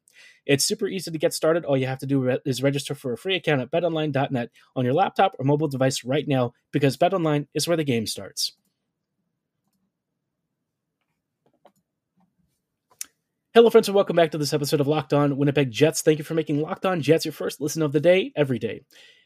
It's 0.47 0.65
super 0.65 0.87
easy 0.87 1.11
to 1.11 1.19
get 1.19 1.35
started. 1.35 1.65
All 1.65 1.77
you 1.77 1.87
have 1.87 1.99
to 1.99 2.07
do 2.07 2.39
is 2.45 2.63
register 2.63 2.95
for 2.95 3.13
a 3.13 3.19
free 3.19 3.37
account 3.37 3.61
at 3.61 3.71
betonline.net 3.71 4.51
on 4.77 4.85
your 4.85 4.95
laptop 4.95 5.35
or 5.39 5.45
mobile 5.45 5.69
device 5.69 6.05
right 6.05 6.27
now 6.27 6.53
because 6.73 6.97
betonline 6.97 7.47
is 7.55 7.69
where 7.69 7.77
the 7.77 7.85
game 7.85 8.07
starts. 8.07 8.53
Hello, 13.55 13.71
friends, 13.71 13.89
and 13.89 13.95
welcome 13.95 14.15
back 14.15 14.31
to 14.31 14.39
this 14.39 14.53
episode 14.53 14.81
of 14.81 14.87
Locked 14.87 15.13
On 15.13 15.37
Winnipeg 15.37 15.71
Jets. 15.71 16.03
Thank 16.03 16.19
you 16.19 16.25
for 16.25 16.35
making 16.35 16.61
Locked 16.61 16.87
On 16.87 17.01
Jets 17.01 17.25
your 17.25 17.33
first 17.33 17.61
listen 17.61 17.83
of 17.83 17.93
the 17.93 17.99
day 17.99 18.31
every 18.37 18.59
day. 18.59 18.83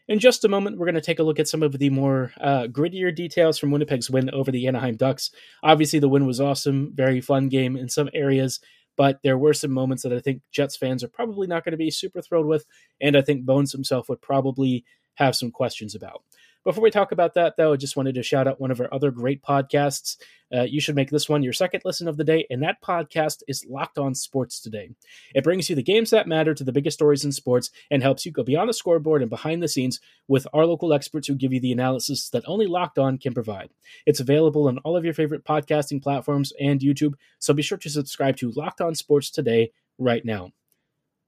In 0.09 0.19
just 0.19 0.45
a 0.45 0.49
moment, 0.49 0.79
we're 0.79 0.87
going 0.87 0.95
to 0.95 1.01
take 1.01 1.19
a 1.19 1.23
look 1.23 1.39
at 1.39 1.49
some 1.49 1.63
of 1.63 1.79
the 1.79 1.91
more 1.91 2.33
uh, 2.41 2.63
grittier 2.71 3.15
details 3.15 3.59
from 3.59 3.71
Winnipeg's 3.71 4.11
win 4.11 4.31
over 4.31 4.51
the 4.51 4.67
Anaheim 4.67 4.97
Ducks. 4.97 5.31
Obviously, 5.63 5.99
the 5.99 6.09
win 6.09 6.27
was 6.27 6.41
awesome, 6.41 6.93
very 6.95 7.21
fun 7.21 7.49
game 7.49 7.77
in 7.77 7.89
some 7.89 8.09
areas, 8.15 8.61
but 8.97 9.21
there 9.23 9.39
were 9.39 9.55
some 9.55 9.71
moments 9.71 10.03
that 10.03 10.13
I 10.13 10.21
think 10.21 10.43
Jets 10.51 10.77
fans 10.77 11.03
are 11.03 11.09
probably 11.09 11.47
not 11.47 11.65
going 11.65 11.73
to 11.73 11.79
be 11.79 11.91
super 11.91 12.21
thrilled 12.23 12.47
with, 12.47 12.67
and 13.01 13.17
I 13.17 13.23
think 13.23 13.45
Bones 13.45 13.73
himself 13.73 14.09
would 14.09 14.21
probably 14.21 14.85
have 15.15 15.37
some 15.37 15.51
questions 15.51 15.95
about. 15.95 16.23
Before 16.65 16.85
we 16.85 16.93
talk 16.93 17.11
about 17.11 17.35
that, 17.35 17.57
though, 17.57 17.73
I 17.73 17.77
just 17.77 17.97
wanted 17.97 18.15
to 18.15 18.23
shout 18.23 18.47
out 18.47 18.61
one 18.61 18.71
of 18.71 18.81
our 18.81 18.93
other 18.95 19.11
great 19.11 19.43
podcasts. 19.43 20.17
Uh, 20.55 20.63
you 20.63 20.81
should 20.81 20.95
make 20.95 21.11
this 21.11 21.29
one 21.29 21.43
your 21.43 21.53
second 21.53 21.83
listen 21.85 22.07
of 22.07 22.17
the 22.17 22.23
day, 22.23 22.47
and 22.51 22.63
that 22.63 22.81
podcast 22.81 23.43
is 23.49 23.67
Locked 23.69 23.99
On 23.99 24.15
Sports 24.15 24.61
Today. 24.61 24.91
It 25.35 25.43
brings 25.43 25.69
you 25.69 25.75
the 25.75 25.83
games 25.83 26.11
that 26.11 26.29
matter 26.29 26.55
to 26.55 26.63
the 26.63 26.71
biggest 26.71 26.97
stories 26.97 27.25
in 27.25 27.33
sports 27.33 27.71
and 27.91 28.01
helps 28.01 28.25
you 28.25 28.31
go 28.31 28.45
beyond 28.45 28.69
the 28.69 28.75
scoreboard 28.75 29.23
and 29.23 29.31
behind 29.31 29.61
the 29.61 29.67
scenes 29.67 29.99
with 30.29 30.47
our 30.53 30.65
local 30.65 30.93
experts 30.93 31.27
who 31.27 31.35
give 31.35 31.53
you 31.53 31.59
the 31.59 31.73
analysis 31.73 32.29
that 32.29 32.45
only 32.47 32.67
Locked 32.67 32.99
On 32.99 33.19
can 33.19 33.35
provide. 33.35 33.71
It's 34.07 34.21
available 34.21 34.69
on 34.69 34.79
all 34.79 34.97
of 34.97 35.05
your 35.05 35.15
favorite 35.15 35.45
podcasting 35.45 36.01
platforms 36.01 36.53
and 36.61 36.79
YouTube, 36.79 37.15
so 37.41 37.53
be 37.53 37.63
sure 37.63 37.79
to 37.79 37.91
subscribe 37.91 38.37
to 38.37 38.53
Locked 38.53 38.81
On 38.81 38.95
Sports 38.95 39.31
Today 39.31 39.73
right 39.99 40.25
now. 40.25 40.53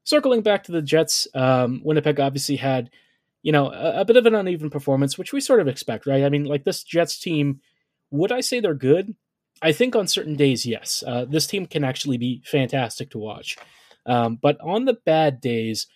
Circling 0.04 0.42
back 0.42 0.62
to 0.64 0.72
the 0.72 0.82
Jets, 0.82 1.26
um, 1.34 1.80
Winnipeg 1.82 2.20
obviously 2.20 2.56
had 2.56 2.90
you 3.44 3.52
know, 3.52 3.70
a, 3.70 4.00
a, 4.00 4.04
bit 4.06 4.16
of 4.16 4.24
an 4.24 4.34
uneven 4.34 4.70
performance, 4.70 5.18
which 5.18 5.32
we 5.32 5.40
sort 5.40 5.60
of 5.60 5.68
expect, 5.68 6.06
right? 6.06 6.24
I 6.24 6.30
mean, 6.30 6.44
like 6.44 6.64
this 6.64 6.82
Jets 6.82 7.20
team, 7.20 7.60
would 8.10 8.32
I 8.32 8.40
say 8.40 8.58
they're 8.58 8.74
good? 8.74 9.14
I 9.60 9.70
think 9.70 9.94
on 9.94 10.08
certain 10.08 10.34
days, 10.34 10.64
yes. 10.64 11.04
Uh, 11.06 11.26
this 11.26 11.46
team 11.46 11.66
can 11.66 11.84
actually 11.84 12.16
be 12.16 12.42
fantastic 12.46 13.10
to 13.10 13.18
watch. 13.18 13.56
Um, 14.06 14.38
but 14.40 14.58
on 14.62 14.86
the 14.86 14.96
bad 15.04 15.42
days, 15.42 15.86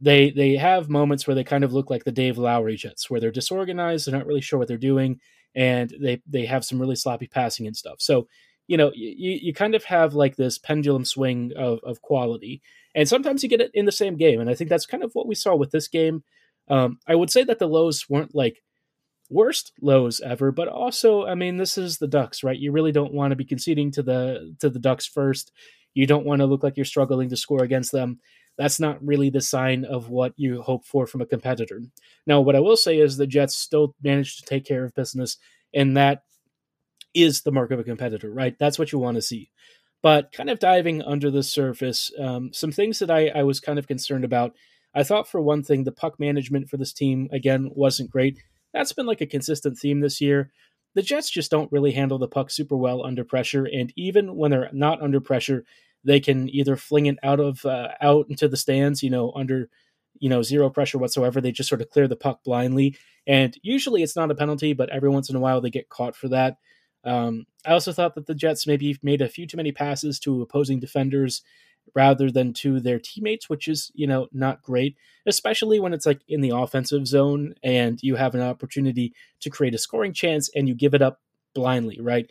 they 0.00 0.30
they 0.30 0.54
have 0.54 0.88
moments 0.88 1.26
where 1.26 1.34
they 1.34 1.44
kind 1.44 1.64
of 1.64 1.72
look 1.72 1.90
like 1.90 2.04
the 2.04 2.12
Dave 2.12 2.38
Lowry 2.38 2.76
Jets, 2.76 3.10
where 3.10 3.20
they're 3.20 3.32
disorganized, 3.32 4.06
they're 4.06 4.16
not 4.16 4.26
really 4.26 4.40
sure 4.40 4.58
what 4.58 4.68
they're 4.68 4.78
doing, 4.78 5.20
and 5.56 5.92
they 6.00 6.22
they 6.26 6.46
have 6.46 6.64
some 6.64 6.80
really 6.80 6.96
sloppy 6.96 7.26
passing 7.26 7.66
and 7.66 7.76
stuff. 7.76 7.96
So 7.98 8.28
you 8.68 8.76
know 8.76 8.92
you, 8.94 9.38
you 9.42 9.52
kind 9.52 9.74
of 9.74 9.84
have 9.84 10.14
like 10.14 10.36
this 10.36 10.56
pendulum 10.56 11.04
swing 11.04 11.52
of, 11.56 11.80
of 11.82 12.00
quality 12.00 12.62
and 12.94 13.08
sometimes 13.08 13.42
you 13.42 13.48
get 13.48 13.60
it 13.60 13.70
in 13.74 13.86
the 13.86 13.92
same 13.92 14.16
game 14.16 14.40
and 14.40 14.48
i 14.48 14.54
think 14.54 14.70
that's 14.70 14.86
kind 14.86 15.02
of 15.02 15.10
what 15.14 15.26
we 15.26 15.34
saw 15.34 15.54
with 15.54 15.72
this 15.72 15.88
game 15.88 16.22
um, 16.72 16.98
I 17.06 17.14
would 17.14 17.30
say 17.30 17.44
that 17.44 17.58
the 17.58 17.68
lows 17.68 18.08
weren't 18.08 18.34
like 18.34 18.62
worst 19.28 19.72
lows 19.82 20.22
ever, 20.22 20.50
but 20.50 20.68
also, 20.68 21.26
I 21.26 21.34
mean, 21.34 21.58
this 21.58 21.76
is 21.76 21.98
the 21.98 22.08
Ducks, 22.08 22.42
right? 22.42 22.58
You 22.58 22.72
really 22.72 22.92
don't 22.92 23.12
want 23.12 23.32
to 23.32 23.36
be 23.36 23.44
conceding 23.44 23.90
to 23.92 24.02
the 24.02 24.56
to 24.60 24.70
the 24.70 24.78
Ducks 24.78 25.06
first. 25.06 25.52
You 25.92 26.06
don't 26.06 26.24
want 26.24 26.40
to 26.40 26.46
look 26.46 26.62
like 26.62 26.78
you're 26.78 26.86
struggling 26.86 27.28
to 27.28 27.36
score 27.36 27.62
against 27.62 27.92
them. 27.92 28.20
That's 28.56 28.80
not 28.80 29.04
really 29.04 29.28
the 29.28 29.42
sign 29.42 29.84
of 29.84 30.08
what 30.08 30.32
you 30.36 30.62
hope 30.62 30.86
for 30.86 31.06
from 31.06 31.20
a 31.20 31.26
competitor. 31.26 31.82
Now, 32.26 32.40
what 32.40 32.56
I 32.56 32.60
will 32.60 32.78
say 32.78 32.98
is 32.98 33.18
the 33.18 33.26
Jets 33.26 33.54
still 33.54 33.94
managed 34.02 34.38
to 34.38 34.46
take 34.46 34.64
care 34.64 34.86
of 34.86 34.94
business, 34.94 35.36
and 35.74 35.94
that 35.98 36.22
is 37.12 37.42
the 37.42 37.52
mark 37.52 37.70
of 37.70 37.80
a 37.80 37.84
competitor, 37.84 38.32
right? 38.32 38.58
That's 38.58 38.78
what 38.78 38.92
you 38.92 38.98
want 38.98 39.16
to 39.16 39.22
see. 39.22 39.50
But 40.02 40.32
kind 40.32 40.48
of 40.48 40.58
diving 40.58 41.02
under 41.02 41.30
the 41.30 41.42
surface, 41.42 42.10
um, 42.18 42.54
some 42.54 42.72
things 42.72 42.98
that 43.00 43.10
I, 43.10 43.28
I 43.28 43.42
was 43.42 43.60
kind 43.60 43.78
of 43.78 43.86
concerned 43.86 44.24
about 44.24 44.54
I 44.94 45.02
thought 45.02 45.28
for 45.28 45.40
one 45.40 45.62
thing, 45.62 45.84
the 45.84 45.92
puck 45.92 46.20
management 46.20 46.68
for 46.68 46.76
this 46.76 46.92
team 46.92 47.28
again 47.32 47.70
wasn't 47.74 48.10
great. 48.10 48.42
That's 48.74 48.92
been 48.92 49.06
like 49.06 49.20
a 49.20 49.26
consistent 49.26 49.78
theme 49.78 50.00
this 50.00 50.20
year. 50.20 50.50
The 50.94 51.02
Jets 51.02 51.30
just 51.30 51.50
don't 51.50 51.72
really 51.72 51.92
handle 51.92 52.18
the 52.18 52.28
puck 52.28 52.50
super 52.50 52.76
well 52.76 53.04
under 53.04 53.24
pressure, 53.24 53.64
and 53.64 53.92
even 53.96 54.36
when 54.36 54.50
they're 54.50 54.68
not 54.72 55.00
under 55.00 55.20
pressure, 55.20 55.64
they 56.04 56.20
can 56.20 56.48
either 56.50 56.76
fling 56.76 57.06
it 57.06 57.16
out 57.22 57.40
of 57.40 57.64
uh, 57.64 57.88
out 58.00 58.26
into 58.28 58.48
the 58.48 58.56
stands, 58.56 59.02
you 59.02 59.10
know, 59.10 59.32
under 59.34 59.70
you 60.18 60.28
know 60.28 60.42
zero 60.42 60.68
pressure 60.68 60.98
whatsoever. 60.98 61.40
They 61.40 61.52
just 61.52 61.68
sort 61.68 61.80
of 61.80 61.88
clear 61.88 62.08
the 62.08 62.16
puck 62.16 62.44
blindly, 62.44 62.96
and 63.26 63.56
usually 63.62 64.02
it's 64.02 64.16
not 64.16 64.30
a 64.30 64.34
penalty, 64.34 64.74
but 64.74 64.90
every 64.90 65.08
once 65.08 65.30
in 65.30 65.36
a 65.36 65.40
while 65.40 65.60
they 65.62 65.70
get 65.70 65.88
caught 65.88 66.14
for 66.14 66.28
that. 66.28 66.58
Um, 67.04 67.46
I 67.66 67.72
also 67.72 67.92
thought 67.92 68.14
that 68.14 68.26
the 68.26 68.34
Jets 68.34 68.66
maybe 68.66 68.98
made 69.02 69.22
a 69.22 69.28
few 69.28 69.46
too 69.46 69.56
many 69.56 69.72
passes 69.72 70.20
to 70.20 70.42
opposing 70.42 70.78
defenders 70.78 71.42
rather 71.94 72.30
than 72.30 72.52
to 72.52 72.80
their 72.80 72.98
teammates, 72.98 73.48
which 73.48 73.68
is, 73.68 73.90
you 73.94 74.06
know, 74.06 74.28
not 74.32 74.62
great, 74.62 74.96
especially 75.26 75.78
when 75.78 75.92
it's 75.92 76.06
like 76.06 76.20
in 76.28 76.40
the 76.40 76.50
offensive 76.50 77.06
zone 77.06 77.54
and 77.62 77.98
you 78.02 78.16
have 78.16 78.34
an 78.34 78.40
opportunity 78.40 79.12
to 79.40 79.50
create 79.50 79.74
a 79.74 79.78
scoring 79.78 80.12
chance 80.12 80.48
and 80.54 80.68
you 80.68 80.74
give 80.74 80.94
it 80.94 81.02
up 81.02 81.20
blindly, 81.54 81.98
right? 82.00 82.30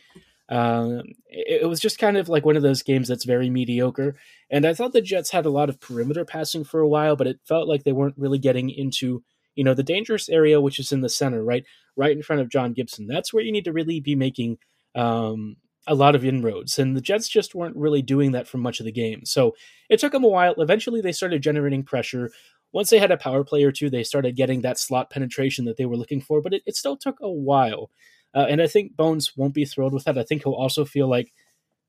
Um, 0.50 1.04
it, 1.28 1.62
it, 1.62 1.70
was 1.70 1.80
just 1.80 1.98
kind 1.98 2.18
of 2.18 2.28
like 2.28 2.46
one 2.46 2.58
of 2.58 2.64
those 2.64 2.84
games 2.84 3.08
that's 3.08 3.24
very 3.24 3.50
mediocre. 3.50 4.16
And 4.50 4.66
I 4.66 4.74
thought 4.74 4.92
the 4.92 5.02
Jets 5.02 5.32
had 5.32 5.46
a 5.46 5.52
lot 5.52 5.70
of 5.70 5.80
perimeter 5.80 6.26
passing 6.26 6.66
for 6.66 6.82
a 6.82 6.88
while, 6.88 7.16
but 7.16 7.28
it 7.28 7.40
felt 7.48 7.70
like 7.70 7.84
they 7.84 7.94
weren't 7.94 8.18
really 8.18 8.40
getting 8.40 8.70
into, 8.70 9.24
you 9.56 9.64
know, 9.64 9.74
the 9.74 9.84
dangerous 9.84 10.28
area, 10.28 10.60
which 10.60 10.78
is 10.78 10.92
in 10.92 11.00
the 11.00 11.08
center, 11.08 11.42
right? 11.42 11.64
Right 11.96 12.12
in 12.12 12.22
front 12.22 12.42
of 12.42 12.50
John 12.50 12.74
Gibson. 12.74 13.08
That's 13.08 13.32
where 13.32 13.44
you 13.44 13.52
need 13.52 13.64
to 13.64 13.72
really 13.72 14.02
be 14.02 14.16
making 14.16 14.58
um, 14.94 15.56
a 15.88 15.96
lot 15.96 16.16
of 16.16 16.24
inroads, 16.24 16.78
and 16.78 16.96
the 16.96 17.02
Jets 17.02 17.28
just 17.28 17.56
weren't 17.56 17.76
really 17.76 18.02
doing 18.02 18.32
that 18.34 18.48
for 18.48 18.58
much 18.58 18.80
of 18.80 18.86
the 18.86 18.92
game. 18.92 19.26
So 19.26 19.56
it 19.90 20.00
took 20.00 20.12
them 20.12 20.24
a 20.24 20.28
while. 20.28 20.54
Eventually, 20.58 21.02
they 21.02 21.12
started 21.12 21.42
generating 21.42 21.84
pressure. 21.84 22.32
Once 22.72 22.90
they 22.90 23.00
had 23.00 23.12
a 23.12 23.18
power 23.18 23.44
play 23.44 23.64
or 23.64 23.72
two, 23.72 23.90
they 23.90 24.04
started 24.04 24.36
getting 24.36 24.62
that 24.62 24.80
slot 24.80 25.10
penetration 25.10 25.66
that 25.66 25.78
they 25.78 25.86
were 25.86 25.98
looking 25.98 26.22
for, 26.22 26.42
but 26.42 26.54
it, 26.54 26.64
it 26.66 26.76
still 26.76 26.96
took 26.96 27.18
a 27.22 27.30
while. 27.30 27.90
Uh, 28.34 28.46
and 28.48 28.62
I 28.62 28.68
think 28.68 28.96
Bones 28.96 29.36
won't 29.36 29.54
be 29.54 29.66
thrilled 29.66 29.94
with 29.94 30.06
that. 30.06 30.18
I 30.18 30.24
think 30.24 30.44
he'll 30.44 30.54
also 30.54 30.86
feel 30.86 31.10
like 31.10 31.34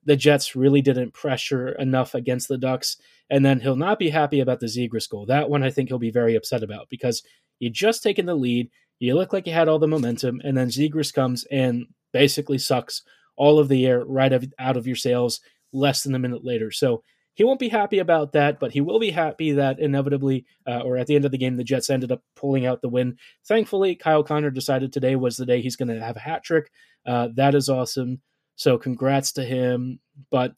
the 0.04 0.16
Jets 0.16 0.56
really 0.56 0.82
didn't 0.82 1.12
pressure 1.12 1.68
enough 1.72 2.14
against 2.14 2.48
the 2.48 2.58
Ducks, 2.58 2.96
and 3.30 3.44
then 3.44 3.60
he'll 3.60 3.76
not 3.76 3.98
be 3.98 4.10
happy 4.10 4.40
about 4.40 4.60
the 4.60 4.66
Zegras 4.66 5.08
goal. 5.08 5.26
That 5.26 5.48
one 5.48 5.62
I 5.62 5.70
think 5.70 5.88
he'll 5.88 5.98
be 5.98 6.10
very 6.10 6.34
upset 6.34 6.62
about 6.62 6.88
because 6.88 7.22
you 7.60 7.70
just 7.70 8.02
taken 8.02 8.26
the 8.26 8.34
lead, 8.34 8.70
you 8.98 9.14
look 9.14 9.32
like 9.32 9.46
you 9.46 9.52
had 9.52 9.68
all 9.68 9.78
the 9.78 9.86
momentum, 9.86 10.40
and 10.42 10.56
then 10.56 10.68
Zegras 10.68 11.14
comes 11.14 11.44
and 11.44 11.86
basically 12.12 12.58
sucks 12.58 13.02
all 13.36 13.58
of 13.58 13.68
the 13.68 13.86
air 13.86 14.04
right 14.04 14.32
out 14.58 14.76
of 14.76 14.86
your 14.86 14.96
sails 14.96 15.40
less 15.72 16.02
than 16.02 16.14
a 16.14 16.18
minute 16.18 16.44
later. 16.44 16.70
So 16.70 17.02
he 17.34 17.44
won't 17.44 17.60
be 17.60 17.70
happy 17.70 17.98
about 17.98 18.32
that, 18.32 18.60
but 18.60 18.72
he 18.72 18.82
will 18.82 18.98
be 18.98 19.10
happy 19.10 19.52
that 19.52 19.80
inevitably, 19.80 20.44
uh, 20.66 20.80
or 20.80 20.98
at 20.98 21.06
the 21.06 21.16
end 21.16 21.24
of 21.24 21.30
the 21.30 21.38
game, 21.38 21.56
the 21.56 21.64
Jets 21.64 21.88
ended 21.88 22.12
up 22.12 22.22
pulling 22.36 22.66
out 22.66 22.82
the 22.82 22.90
win. 22.90 23.16
Thankfully, 23.46 23.94
Kyle 23.94 24.22
Connor 24.22 24.50
decided 24.50 24.92
today 24.92 25.16
was 25.16 25.36
the 25.36 25.46
day 25.46 25.62
he's 25.62 25.76
going 25.76 25.88
to 25.88 25.98
have 25.98 26.16
a 26.16 26.20
hat 26.20 26.44
trick. 26.44 26.70
Uh, 27.06 27.28
that 27.36 27.54
is 27.54 27.70
awesome. 27.70 28.20
So 28.56 28.76
congrats 28.76 29.32
to 29.32 29.44
him. 29.44 29.98
But, 30.30 30.52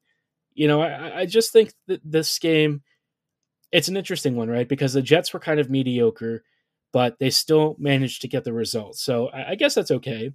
you 0.52 0.66
know, 0.66 0.82
I, 0.82 1.20
I 1.20 1.26
just 1.26 1.52
think 1.52 1.72
that 1.86 2.00
this 2.04 2.40
game, 2.40 2.82
it's 3.70 3.88
an 3.88 3.96
interesting 3.96 4.34
one, 4.34 4.48
right? 4.48 4.68
Because 4.68 4.94
the 4.94 5.02
Jets 5.02 5.32
were 5.32 5.40
kind 5.40 5.60
of 5.60 5.70
mediocre, 5.70 6.42
but 6.92 7.20
they 7.20 7.30
still 7.30 7.76
managed 7.78 8.22
to 8.22 8.28
get 8.28 8.42
the 8.42 8.52
result. 8.52 8.96
So 8.96 9.28
I, 9.28 9.50
I 9.50 9.54
guess 9.54 9.74
that's 9.76 9.92
okay. 9.92 10.32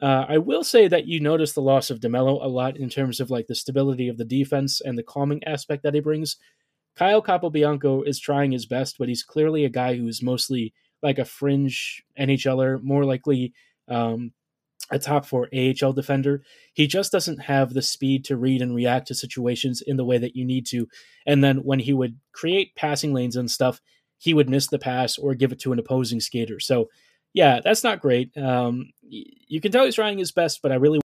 Uh, 0.00 0.26
I 0.28 0.38
will 0.38 0.62
say 0.62 0.88
that 0.88 1.06
you 1.06 1.20
notice 1.20 1.52
the 1.52 1.62
loss 1.62 1.90
of 1.90 2.00
DeMelo 2.00 2.44
a 2.44 2.48
lot 2.48 2.76
in 2.76 2.90
terms 2.90 3.18
of 3.18 3.30
like 3.30 3.46
the 3.46 3.54
stability 3.54 4.08
of 4.08 4.18
the 4.18 4.24
defense 4.24 4.80
and 4.80 4.98
the 4.98 5.02
calming 5.02 5.42
aspect 5.44 5.82
that 5.84 5.94
he 5.94 6.00
brings. 6.00 6.36
Kyle 6.96 7.22
Capobianco 7.22 8.06
is 8.06 8.18
trying 8.18 8.52
his 8.52 8.66
best, 8.66 8.96
but 8.98 9.08
he's 9.08 9.22
clearly 9.22 9.64
a 9.64 9.70
guy 9.70 9.96
who's 9.96 10.22
mostly 10.22 10.72
like 11.02 11.18
a 11.18 11.24
fringe 11.24 12.02
NHLer, 12.18 12.82
more 12.82 13.04
likely 13.04 13.52
um, 13.88 14.32
a 14.90 14.98
top 14.98 15.26
four 15.26 15.48
AHL 15.54 15.92
defender. 15.92 16.42
He 16.72 16.86
just 16.86 17.12
doesn't 17.12 17.38
have 17.38 17.72
the 17.72 17.82
speed 17.82 18.24
to 18.26 18.36
read 18.36 18.62
and 18.62 18.74
react 18.74 19.08
to 19.08 19.14
situations 19.14 19.82
in 19.82 19.96
the 19.96 20.04
way 20.04 20.18
that 20.18 20.36
you 20.36 20.44
need 20.44 20.66
to. 20.66 20.88
And 21.26 21.42
then 21.42 21.58
when 21.58 21.78
he 21.78 21.92
would 21.92 22.18
create 22.32 22.74
passing 22.76 23.12
lanes 23.12 23.36
and 23.36 23.50
stuff, 23.50 23.80
he 24.18 24.32
would 24.32 24.48
miss 24.48 24.66
the 24.68 24.78
pass 24.78 25.18
or 25.18 25.34
give 25.34 25.52
it 25.52 25.60
to 25.60 25.72
an 25.72 25.78
opposing 25.78 26.20
skater. 26.20 26.60
So 26.60 26.88
yeah, 27.36 27.60
that's 27.62 27.84
not 27.84 28.00
great. 28.00 28.34
Um, 28.34 28.92
you 29.02 29.60
can 29.60 29.70
tell 29.70 29.84
he's 29.84 29.94
trying 29.94 30.16
his 30.16 30.32
best, 30.32 30.62
but 30.62 30.72
I 30.72 30.76
really 30.76 31.00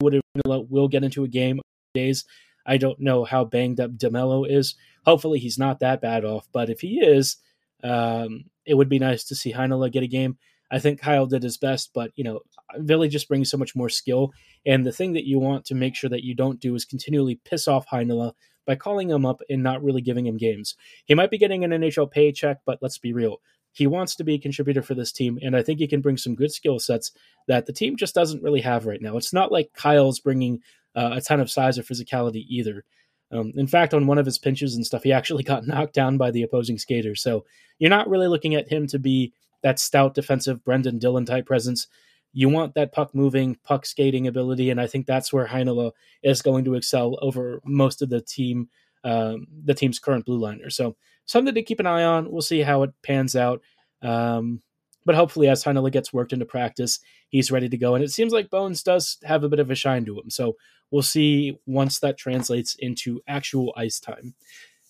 would 0.00 0.14
have 0.14 0.22
will 0.46 0.86
get 0.86 1.02
into 1.02 1.24
a 1.24 1.28
game 1.28 1.60
days. 1.94 2.24
I 2.64 2.76
don't 2.76 3.00
know 3.00 3.24
how 3.24 3.44
banged 3.44 3.80
up 3.80 3.90
Demelo 3.90 4.48
is. 4.48 4.76
Hopefully, 5.04 5.40
he's 5.40 5.58
not 5.58 5.80
that 5.80 6.00
bad 6.00 6.24
off. 6.24 6.46
But 6.52 6.70
if 6.70 6.80
he 6.80 7.00
is, 7.00 7.38
um, 7.82 8.44
it 8.64 8.74
would 8.74 8.88
be 8.88 9.00
nice 9.00 9.24
to 9.24 9.34
see 9.34 9.52
Heinola 9.52 9.90
get 9.90 10.04
a 10.04 10.06
game. 10.06 10.38
I 10.70 10.78
think 10.78 11.00
Kyle 11.00 11.26
did 11.26 11.42
his 11.42 11.56
best, 11.56 11.90
but 11.92 12.12
you 12.14 12.22
know, 12.22 12.38
Ville 12.76 13.08
just 13.08 13.26
brings 13.26 13.50
so 13.50 13.56
much 13.56 13.74
more 13.74 13.88
skill. 13.88 14.32
And 14.64 14.86
the 14.86 14.92
thing 14.92 15.14
that 15.14 15.26
you 15.26 15.40
want 15.40 15.64
to 15.66 15.74
make 15.74 15.96
sure 15.96 16.10
that 16.10 16.22
you 16.22 16.36
don't 16.36 16.60
do 16.60 16.76
is 16.76 16.84
continually 16.84 17.40
piss 17.44 17.66
off 17.66 17.88
Heinola 17.88 18.34
by 18.66 18.74
calling 18.74 19.10
him 19.10 19.26
up 19.26 19.40
and 19.48 19.62
not 19.62 19.82
really 19.82 20.02
giving 20.02 20.26
him 20.26 20.36
games. 20.36 20.74
He 21.04 21.14
might 21.14 21.30
be 21.30 21.38
getting 21.38 21.64
an 21.64 21.70
NHL 21.70 22.10
paycheck, 22.10 22.58
but 22.64 22.78
let's 22.80 22.98
be 22.98 23.12
real. 23.12 23.40
He 23.72 23.86
wants 23.86 24.14
to 24.16 24.24
be 24.24 24.34
a 24.34 24.38
contributor 24.38 24.82
for 24.82 24.94
this 24.94 25.10
team, 25.10 25.38
and 25.42 25.56
I 25.56 25.62
think 25.62 25.80
he 25.80 25.88
can 25.88 26.00
bring 26.00 26.16
some 26.16 26.36
good 26.36 26.52
skill 26.52 26.78
sets 26.78 27.10
that 27.48 27.66
the 27.66 27.72
team 27.72 27.96
just 27.96 28.14
doesn't 28.14 28.42
really 28.42 28.60
have 28.60 28.86
right 28.86 29.02
now. 29.02 29.16
It's 29.16 29.32
not 29.32 29.50
like 29.50 29.72
Kyle's 29.74 30.20
bringing 30.20 30.60
uh, 30.94 31.10
a 31.14 31.20
ton 31.20 31.40
of 31.40 31.50
size 31.50 31.78
or 31.78 31.82
physicality 31.82 32.44
either. 32.48 32.84
Um, 33.32 33.52
in 33.56 33.66
fact, 33.66 33.92
on 33.92 34.06
one 34.06 34.18
of 34.18 34.26
his 34.26 34.38
pinches 34.38 34.76
and 34.76 34.86
stuff, 34.86 35.02
he 35.02 35.12
actually 35.12 35.42
got 35.44 35.66
knocked 35.66 35.94
down 35.94 36.16
by 36.16 36.30
the 36.30 36.42
opposing 36.42 36.78
skater. 36.78 37.14
So 37.14 37.44
you're 37.78 37.90
not 37.90 38.08
really 38.08 38.28
looking 38.28 38.54
at 38.54 38.68
him 38.68 38.86
to 38.88 38.98
be 38.98 39.32
that 39.62 39.80
stout 39.80 40.14
defensive 40.14 40.64
Brendan 40.64 40.98
Dillon 40.98 41.24
type 41.24 41.46
presence. 41.46 41.88
You 42.34 42.50
want 42.50 42.74
that 42.74 42.92
puck 42.92 43.14
moving, 43.14 43.56
puck 43.64 43.86
skating 43.86 44.26
ability, 44.26 44.68
and 44.68 44.78
I 44.78 44.86
think 44.86 45.06
that's 45.06 45.32
where 45.32 45.46
Heinola 45.46 45.92
is 46.22 46.42
going 46.42 46.66
to 46.66 46.74
excel 46.74 47.16
over 47.22 47.62
most 47.64 48.02
of 48.02 48.10
the 48.10 48.20
team, 48.20 48.68
um, 49.04 49.46
the 49.64 49.74
team's 49.74 49.98
current 49.98 50.26
blue 50.26 50.38
liner. 50.38 50.68
So 50.68 50.96
something 51.24 51.54
to 51.54 51.62
keep 51.62 51.80
an 51.80 51.86
eye 51.86 52.04
on. 52.04 52.30
We'll 52.30 52.42
see 52.42 52.60
how 52.60 52.82
it 52.82 52.92
pans 53.02 53.34
out. 53.34 53.62
Um, 54.02 54.60
But 55.06 55.16
hopefully, 55.16 55.48
as 55.48 55.62
Heinola 55.62 55.92
gets 55.92 56.12
worked 56.12 56.32
into 56.32 56.46
practice, 56.46 56.98
he's 57.28 57.52
ready 57.52 57.68
to 57.68 57.76
go. 57.76 57.94
And 57.94 58.02
it 58.02 58.10
seems 58.10 58.32
like 58.32 58.48
Bones 58.48 58.82
does 58.82 59.18
have 59.22 59.44
a 59.44 59.48
bit 59.48 59.60
of 59.60 59.70
a 59.70 59.74
shine 59.74 60.04
to 60.06 60.18
him. 60.18 60.30
So 60.30 60.56
we'll 60.90 61.02
see 61.02 61.58
once 61.66 61.98
that 62.00 62.16
translates 62.16 62.74
into 62.78 63.20
actual 63.26 63.74
ice 63.76 64.00
time. 64.00 64.34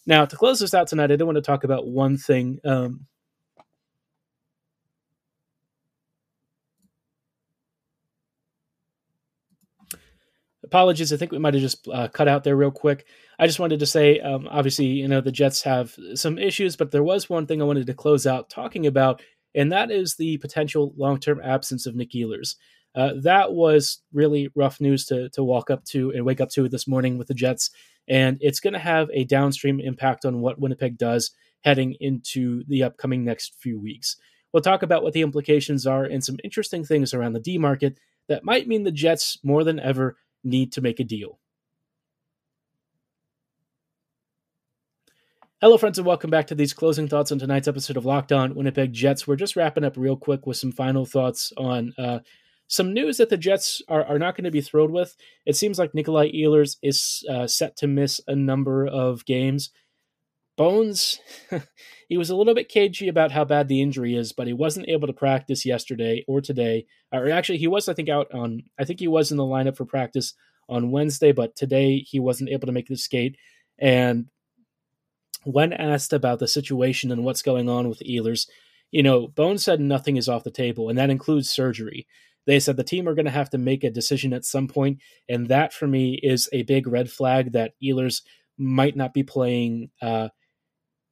Now, 0.06 0.24
to 0.24 0.36
close 0.36 0.60
this 0.60 0.74
out 0.74 0.86
tonight, 0.86 1.10
I 1.10 1.16
do 1.16 1.26
want 1.26 1.36
to 1.36 1.42
talk 1.42 1.64
about 1.64 1.88
one 1.88 2.16
thing. 2.16 2.60
Um, 2.64 3.06
apologies. 10.74 11.12
I 11.12 11.16
think 11.16 11.30
we 11.30 11.38
might 11.38 11.54
have 11.54 11.60
just 11.60 11.86
uh, 11.86 12.08
cut 12.08 12.26
out 12.26 12.42
there 12.42 12.56
real 12.56 12.72
quick. 12.72 13.06
I 13.38 13.46
just 13.46 13.60
wanted 13.60 13.78
to 13.78 13.86
say, 13.86 14.18
um, 14.18 14.48
obviously, 14.50 14.86
you 14.86 15.06
know, 15.06 15.20
the 15.20 15.30
Jets 15.30 15.62
have 15.62 15.96
some 16.14 16.36
issues, 16.36 16.74
but 16.74 16.90
there 16.90 17.04
was 17.04 17.30
one 17.30 17.46
thing 17.46 17.62
I 17.62 17.64
wanted 17.64 17.86
to 17.86 17.94
close 17.94 18.26
out 18.26 18.50
talking 18.50 18.84
about, 18.84 19.22
and 19.54 19.70
that 19.70 19.92
is 19.92 20.16
the 20.16 20.36
potential 20.38 20.92
long 20.96 21.20
term 21.20 21.40
absence 21.44 21.86
of 21.86 21.94
Nick 21.94 22.10
Ehlers. 22.10 22.56
Uh, 22.96 23.12
that 23.22 23.52
was 23.52 24.02
really 24.12 24.50
rough 24.56 24.80
news 24.80 25.04
to 25.06 25.28
to 25.30 25.44
walk 25.44 25.70
up 25.70 25.84
to 25.84 26.10
and 26.10 26.24
wake 26.24 26.40
up 26.40 26.50
to 26.50 26.68
this 26.68 26.88
morning 26.88 27.18
with 27.18 27.28
the 27.28 27.34
Jets, 27.34 27.70
and 28.08 28.36
it's 28.40 28.58
going 28.58 28.74
to 28.74 28.80
have 28.80 29.08
a 29.14 29.22
downstream 29.22 29.78
impact 29.78 30.24
on 30.24 30.40
what 30.40 30.58
Winnipeg 30.58 30.98
does 30.98 31.30
heading 31.62 31.94
into 32.00 32.64
the 32.66 32.82
upcoming 32.82 33.24
next 33.24 33.54
few 33.60 33.78
weeks. 33.80 34.16
We'll 34.52 34.60
talk 34.60 34.82
about 34.82 35.04
what 35.04 35.12
the 35.12 35.22
implications 35.22 35.86
are 35.86 36.04
and 36.04 36.24
some 36.24 36.38
interesting 36.42 36.84
things 36.84 37.14
around 37.14 37.34
the 37.34 37.40
D 37.40 37.58
market 37.58 37.96
that 38.28 38.44
might 38.44 38.66
mean 38.66 38.82
the 38.82 38.90
Jets 38.90 39.38
more 39.44 39.62
than 39.62 39.78
ever 39.78 40.16
need 40.44 40.72
to 40.72 40.80
make 40.80 41.00
a 41.00 41.04
deal. 41.04 41.38
Hello, 45.60 45.78
friends, 45.78 45.96
and 45.96 46.06
welcome 46.06 46.30
back 46.30 46.46
to 46.48 46.54
these 46.54 46.74
closing 46.74 47.08
thoughts 47.08 47.32
on 47.32 47.38
tonight's 47.38 47.68
episode 47.68 47.96
of 47.96 48.04
Locked 48.04 48.32
On 48.32 48.54
Winnipeg 48.54 48.92
Jets. 48.92 49.26
We're 49.26 49.36
just 49.36 49.56
wrapping 49.56 49.84
up 49.84 49.96
real 49.96 50.16
quick 50.16 50.46
with 50.46 50.58
some 50.58 50.72
final 50.72 51.06
thoughts 51.06 51.54
on 51.56 51.94
uh, 51.96 52.18
some 52.66 52.92
news 52.92 53.16
that 53.16 53.30
the 53.30 53.38
Jets 53.38 53.80
are, 53.88 54.04
are 54.04 54.18
not 54.18 54.36
going 54.36 54.44
to 54.44 54.50
be 54.50 54.60
thrilled 54.60 54.90
with. 54.90 55.16
It 55.46 55.56
seems 55.56 55.78
like 55.78 55.94
Nikolai 55.94 56.32
Ehlers 56.32 56.76
is 56.82 57.24
uh, 57.30 57.46
set 57.46 57.76
to 57.78 57.86
miss 57.86 58.20
a 58.26 58.34
number 58.34 58.86
of 58.86 59.24
games. 59.24 59.70
Bones, 60.56 61.20
he 62.08 62.16
was 62.16 62.30
a 62.30 62.36
little 62.36 62.54
bit 62.54 62.68
cagey 62.68 63.08
about 63.08 63.32
how 63.32 63.44
bad 63.44 63.68
the 63.68 63.82
injury 63.82 64.14
is, 64.14 64.32
but 64.32 64.46
he 64.46 64.52
wasn't 64.52 64.88
able 64.88 65.06
to 65.06 65.12
practice 65.12 65.66
yesterday 65.66 66.24
or 66.28 66.40
today. 66.40 66.86
Or 67.12 67.30
actually, 67.30 67.58
he 67.58 67.66
was, 67.66 67.88
I 67.88 67.94
think, 67.94 68.08
out 68.08 68.32
on, 68.32 68.62
I 68.78 68.84
think 68.84 69.00
he 69.00 69.08
was 69.08 69.30
in 69.30 69.36
the 69.36 69.44
lineup 69.44 69.76
for 69.76 69.84
practice 69.84 70.34
on 70.68 70.90
Wednesday, 70.90 71.32
but 71.32 71.56
today 71.56 71.98
he 71.98 72.20
wasn't 72.20 72.50
able 72.50 72.66
to 72.66 72.72
make 72.72 72.88
the 72.88 72.96
skate. 72.96 73.36
And 73.78 74.26
when 75.44 75.72
asked 75.72 76.12
about 76.12 76.38
the 76.38 76.48
situation 76.48 77.10
and 77.10 77.24
what's 77.24 77.42
going 77.42 77.68
on 77.68 77.88
with 77.88 77.98
the 77.98 78.06
Ehlers, 78.06 78.46
you 78.90 79.02
know, 79.02 79.26
Bones 79.28 79.64
said 79.64 79.80
nothing 79.80 80.16
is 80.16 80.28
off 80.28 80.44
the 80.44 80.50
table, 80.50 80.88
and 80.88 80.98
that 80.98 81.10
includes 81.10 81.50
surgery. 81.50 82.06
They 82.46 82.60
said 82.60 82.76
the 82.76 82.84
team 82.84 83.08
are 83.08 83.14
going 83.14 83.24
to 83.24 83.30
have 83.30 83.50
to 83.50 83.58
make 83.58 83.84
a 83.84 83.90
decision 83.90 84.32
at 84.32 84.44
some 84.44 84.68
point, 84.68 85.00
and 85.28 85.48
that 85.48 85.72
for 85.72 85.86
me 85.86 86.14
is 86.22 86.48
a 86.52 86.62
big 86.62 86.86
red 86.86 87.10
flag 87.10 87.52
that 87.52 87.72
Ehlers 87.82 88.22
might 88.56 88.96
not 88.96 89.12
be 89.12 89.22
playing 89.22 89.90
uh, 90.00 90.28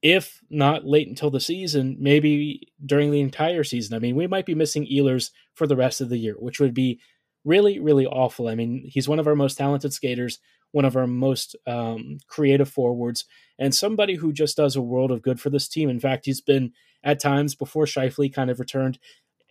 if 0.02 0.40
not 0.50 0.85
late 0.85 1.09
until 1.09 1.30
the 1.30 1.40
season, 1.40 1.97
maybe 2.00 2.68
during 2.85 3.11
the 3.11 3.21
entire 3.21 3.64
season. 3.64 3.94
I 3.94 4.00
mean, 4.00 4.16
we 4.16 4.26
might 4.26 4.47
be 4.47 4.54
missing 4.54 4.87
Ehlers 4.87 5.30
for 5.54 5.66
the 5.66 5.76
rest 5.76 6.00
of 6.00 6.09
the 6.09 6.18
year, 6.18 6.35
which 6.38 6.59
would 6.59 6.75
be 6.75 7.00
really, 7.44 7.78
really 7.78 8.06
awful. 8.06 8.49
I 8.49 8.54
mean, 8.54 8.82
he's 8.85 9.09
one 9.09 9.21
of 9.21 9.26
our 9.26 9.37
most 9.37 9.56
talented 9.56 9.92
skaters, 9.92 10.40
one 10.73 10.85
of 10.85 10.97
our 10.97 11.06
most 11.06 11.54
um, 11.66 12.18
creative 12.26 12.68
forwards, 12.68 13.25
and 13.59 13.75
somebody 13.75 14.16
who 14.16 14.32
just 14.32 14.56
does 14.56 14.75
a 14.75 14.82
world 14.82 15.12
of 15.12 15.23
good 15.23 15.40
for 15.40 15.50
this 15.50 15.68
team. 15.68 15.88
In 15.88 16.00
fact, 16.00 16.26
he's 16.26 16.40
been 16.40 16.73
at 17.04 17.21
times 17.21 17.54
before 17.54 17.85
Scheifele 17.85 18.32
kind 18.32 18.50
of 18.50 18.59
returned. 18.59 18.99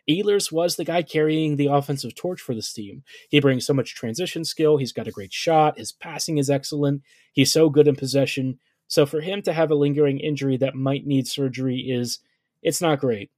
Ehlers 0.09 0.51
was 0.51 0.75
the 0.75 0.83
guy 0.85 1.03
carrying 1.03 1.55
the 1.55 1.67
offensive 1.67 2.15
torch 2.15 2.41
for 2.41 2.55
this 2.55 2.73
team. 2.73 3.03
He 3.29 3.39
brings 3.39 3.65
so 3.65 3.73
much 3.73 3.95
transition 3.95 4.43
skill. 4.43 4.77
He's 4.77 4.91
got 4.91 5.07
a 5.07 5.11
great 5.11 5.31
shot. 5.31 5.77
His 5.77 5.91
passing 5.91 6.37
is 6.37 6.49
excellent. 6.49 7.03
He's 7.31 7.51
so 7.51 7.69
good 7.69 7.87
in 7.87 7.95
possession. 7.95 8.59
So 8.91 9.05
for 9.05 9.21
him 9.21 9.41
to 9.43 9.53
have 9.53 9.71
a 9.71 9.75
lingering 9.75 10.19
injury 10.19 10.57
that 10.57 10.75
might 10.75 11.07
need 11.07 11.25
surgery 11.25 11.79
is 11.79 12.19
it's 12.61 12.81
not 12.81 12.99
great. 12.99 13.31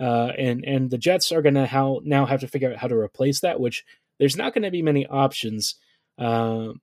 Uh, 0.00 0.30
and 0.38 0.64
and 0.64 0.88
the 0.88 0.98
Jets 0.98 1.32
are 1.32 1.42
going 1.42 1.56
to 1.56 1.66
how 1.66 2.00
now 2.04 2.26
have 2.26 2.38
to 2.40 2.46
figure 2.46 2.70
out 2.70 2.78
how 2.78 2.86
to 2.86 2.94
replace 2.94 3.40
that, 3.40 3.58
which 3.58 3.84
there's 4.20 4.36
not 4.36 4.54
going 4.54 4.62
to 4.62 4.70
be 4.70 4.82
many 4.82 5.08
options. 5.08 5.74
Uh, 6.16 6.74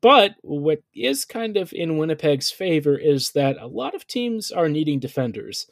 but 0.00 0.36
what 0.40 0.80
is 0.94 1.26
kind 1.26 1.58
of 1.58 1.70
in 1.74 1.98
Winnipeg's 1.98 2.50
favor 2.50 2.96
is 2.96 3.32
that 3.32 3.58
a 3.60 3.66
lot 3.66 3.94
of 3.94 4.06
teams 4.06 4.50
are 4.50 4.70
needing 4.70 4.98
defenders, 4.98 5.66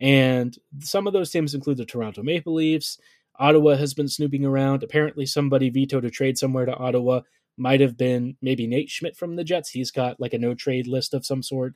and 0.00 0.56
some 0.78 1.08
of 1.08 1.12
those 1.12 1.32
teams 1.32 1.56
include 1.56 1.78
the 1.78 1.84
Toronto 1.84 2.22
Maple 2.22 2.54
Leafs. 2.54 2.98
Ottawa 3.36 3.74
has 3.74 3.94
been 3.94 4.08
snooping 4.08 4.44
around. 4.44 4.84
Apparently, 4.84 5.26
somebody 5.26 5.70
vetoed 5.70 6.04
a 6.04 6.10
trade 6.10 6.38
somewhere 6.38 6.66
to 6.66 6.76
Ottawa 6.76 7.22
might 7.56 7.80
have 7.80 7.96
been 7.96 8.36
maybe 8.40 8.66
Nate 8.66 8.90
Schmidt 8.90 9.16
from 9.16 9.36
the 9.36 9.44
Jets. 9.44 9.70
He's 9.70 9.90
got 9.90 10.20
like 10.20 10.32
a 10.32 10.38
no 10.38 10.54
trade 10.54 10.86
list 10.86 11.14
of 11.14 11.26
some 11.26 11.42
sort. 11.42 11.74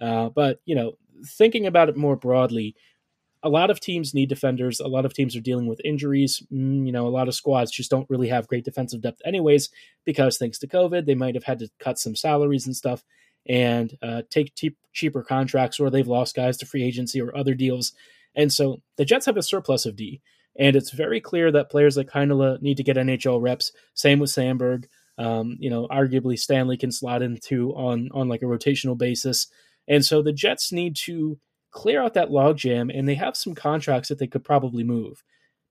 Uh, 0.00 0.28
but, 0.28 0.60
you 0.64 0.74
know, 0.74 0.92
thinking 1.26 1.66
about 1.66 1.88
it 1.88 1.96
more 1.96 2.16
broadly, 2.16 2.74
a 3.42 3.48
lot 3.48 3.70
of 3.70 3.80
teams 3.80 4.14
need 4.14 4.28
defenders. 4.28 4.80
A 4.80 4.88
lot 4.88 5.04
of 5.04 5.14
teams 5.14 5.36
are 5.36 5.40
dealing 5.40 5.66
with 5.66 5.80
injuries. 5.84 6.42
Mm, 6.52 6.86
you 6.86 6.92
know, 6.92 7.06
a 7.06 7.08
lot 7.10 7.28
of 7.28 7.34
squads 7.34 7.70
just 7.70 7.90
don't 7.90 8.08
really 8.10 8.28
have 8.28 8.48
great 8.48 8.64
defensive 8.64 9.00
depth, 9.00 9.20
anyways, 9.24 9.70
because 10.04 10.38
thanks 10.38 10.58
to 10.58 10.66
COVID, 10.66 11.06
they 11.06 11.14
might 11.14 11.34
have 11.34 11.44
had 11.44 11.58
to 11.60 11.68
cut 11.78 11.98
some 11.98 12.16
salaries 12.16 12.66
and 12.66 12.74
stuff 12.74 13.04
and 13.48 13.96
uh, 14.02 14.22
take 14.30 14.54
te- 14.54 14.76
cheaper 14.92 15.22
contracts, 15.22 15.78
or 15.78 15.88
they've 15.88 16.08
lost 16.08 16.36
guys 16.36 16.56
to 16.58 16.66
free 16.66 16.84
agency 16.84 17.20
or 17.20 17.36
other 17.36 17.54
deals. 17.54 17.92
And 18.34 18.52
so 18.52 18.82
the 18.96 19.04
Jets 19.04 19.26
have 19.26 19.36
a 19.36 19.42
surplus 19.42 19.86
of 19.86 19.96
D. 19.96 20.20
And 20.58 20.74
it's 20.74 20.90
very 20.90 21.20
clear 21.20 21.52
that 21.52 21.70
players 21.70 21.96
like 21.96 22.10
Heinola 22.10 22.60
need 22.60 22.76
to 22.78 22.82
get 22.82 22.96
NHL 22.96 23.40
reps. 23.40 23.70
Same 23.94 24.18
with 24.18 24.30
Samberg. 24.30 24.86
Um, 25.18 25.56
you 25.58 25.68
know, 25.68 25.88
arguably 25.88 26.38
Stanley 26.38 26.76
can 26.76 26.92
slot 26.92 27.22
into 27.22 27.72
on 27.74 28.08
on 28.12 28.28
like 28.28 28.42
a 28.42 28.46
rotational 28.46 28.96
basis, 28.96 29.48
and 29.88 30.04
so 30.04 30.22
the 30.22 30.32
Jets 30.32 30.72
need 30.72 30.96
to 31.04 31.38
clear 31.70 32.02
out 32.02 32.14
that 32.14 32.30
logjam, 32.30 32.96
and 32.96 33.08
they 33.08 33.14
have 33.16 33.36
some 33.36 33.54
contracts 33.54 34.08
that 34.08 34.18
they 34.18 34.26
could 34.26 34.44
probably 34.44 34.84
move. 34.84 35.22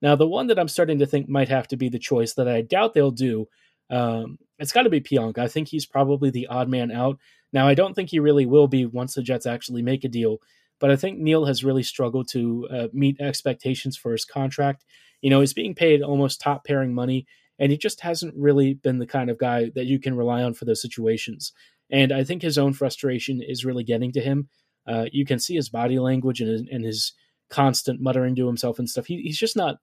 Now, 0.01 0.15
the 0.15 0.27
one 0.27 0.47
that 0.47 0.59
I'm 0.59 0.67
starting 0.67 0.99
to 0.99 1.05
think 1.05 1.27
might 1.27 1.49
have 1.49 1.67
to 1.69 1.77
be 1.77 1.89
the 1.89 1.99
choice 1.99 2.33
that 2.33 2.47
I 2.47 2.61
doubt 2.61 2.93
they'll 2.93 3.11
do, 3.11 3.47
um, 3.89 4.37
it's 4.59 4.71
got 4.71 4.83
to 4.83 4.89
be 4.89 5.01
Pionk. 5.01 5.37
I 5.37 5.47
think 5.47 5.67
he's 5.67 5.85
probably 5.85 6.29
the 6.29 6.47
odd 6.47 6.69
man 6.69 6.91
out. 6.91 7.17
Now, 7.53 7.67
I 7.67 7.73
don't 7.73 7.93
think 7.93 8.09
he 8.09 8.19
really 8.19 8.45
will 8.45 8.67
be 8.67 8.85
once 8.85 9.15
the 9.15 9.23
Jets 9.23 9.45
actually 9.45 9.81
make 9.81 10.03
a 10.03 10.09
deal, 10.09 10.37
but 10.79 10.91
I 10.91 10.95
think 10.95 11.19
Neal 11.19 11.45
has 11.45 11.63
really 11.63 11.83
struggled 11.83 12.27
to 12.29 12.67
uh, 12.69 12.87
meet 12.93 13.19
expectations 13.19 13.97
for 13.97 14.11
his 14.11 14.25
contract. 14.25 14.85
You 15.21 15.29
know, 15.29 15.39
he's 15.39 15.53
being 15.53 15.73
paid 15.73 16.01
almost 16.03 16.41
top 16.41 16.65
pairing 16.65 16.93
money, 16.93 17.25
and 17.59 17.71
he 17.71 17.77
just 17.77 18.01
hasn't 18.01 18.35
really 18.35 18.73
been 18.73 18.99
the 18.99 19.07
kind 19.07 19.29
of 19.29 19.37
guy 19.37 19.71
that 19.75 19.85
you 19.85 19.99
can 19.99 20.15
rely 20.15 20.43
on 20.43 20.53
for 20.53 20.65
those 20.65 20.81
situations. 20.81 21.53
And 21.89 22.11
I 22.11 22.23
think 22.23 22.41
his 22.41 22.57
own 22.57 22.73
frustration 22.73 23.41
is 23.41 23.65
really 23.65 23.83
getting 23.83 24.11
to 24.13 24.21
him. 24.21 24.49
Uh, 24.85 25.05
you 25.11 25.25
can 25.25 25.39
see 25.39 25.55
his 25.55 25.69
body 25.69 25.99
language 25.99 26.41
and 26.41 26.49
his, 26.49 26.63
and 26.71 26.83
his 26.83 27.13
constant 27.49 28.01
muttering 28.01 28.35
to 28.35 28.47
himself 28.47 28.79
and 28.79 28.89
stuff. 28.89 29.05
He, 29.05 29.21
he's 29.21 29.37
just 29.37 29.55
not 29.55 29.77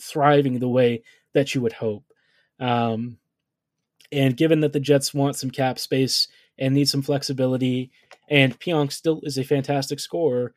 thriving 0.00 0.58
the 0.58 0.68
way 0.68 1.02
that 1.34 1.54
you 1.54 1.60
would 1.60 1.74
hope. 1.74 2.04
Um, 2.58 3.18
and 4.10 4.36
given 4.36 4.60
that 4.60 4.72
the 4.72 4.80
Jets 4.80 5.14
want 5.14 5.36
some 5.36 5.50
cap 5.50 5.78
space 5.78 6.28
and 6.58 6.74
need 6.74 6.88
some 6.88 7.02
flexibility, 7.02 7.90
and 8.28 8.58
Pionk 8.58 8.92
still 8.92 9.20
is 9.22 9.38
a 9.38 9.44
fantastic 9.44 10.00
scorer, 10.00 10.54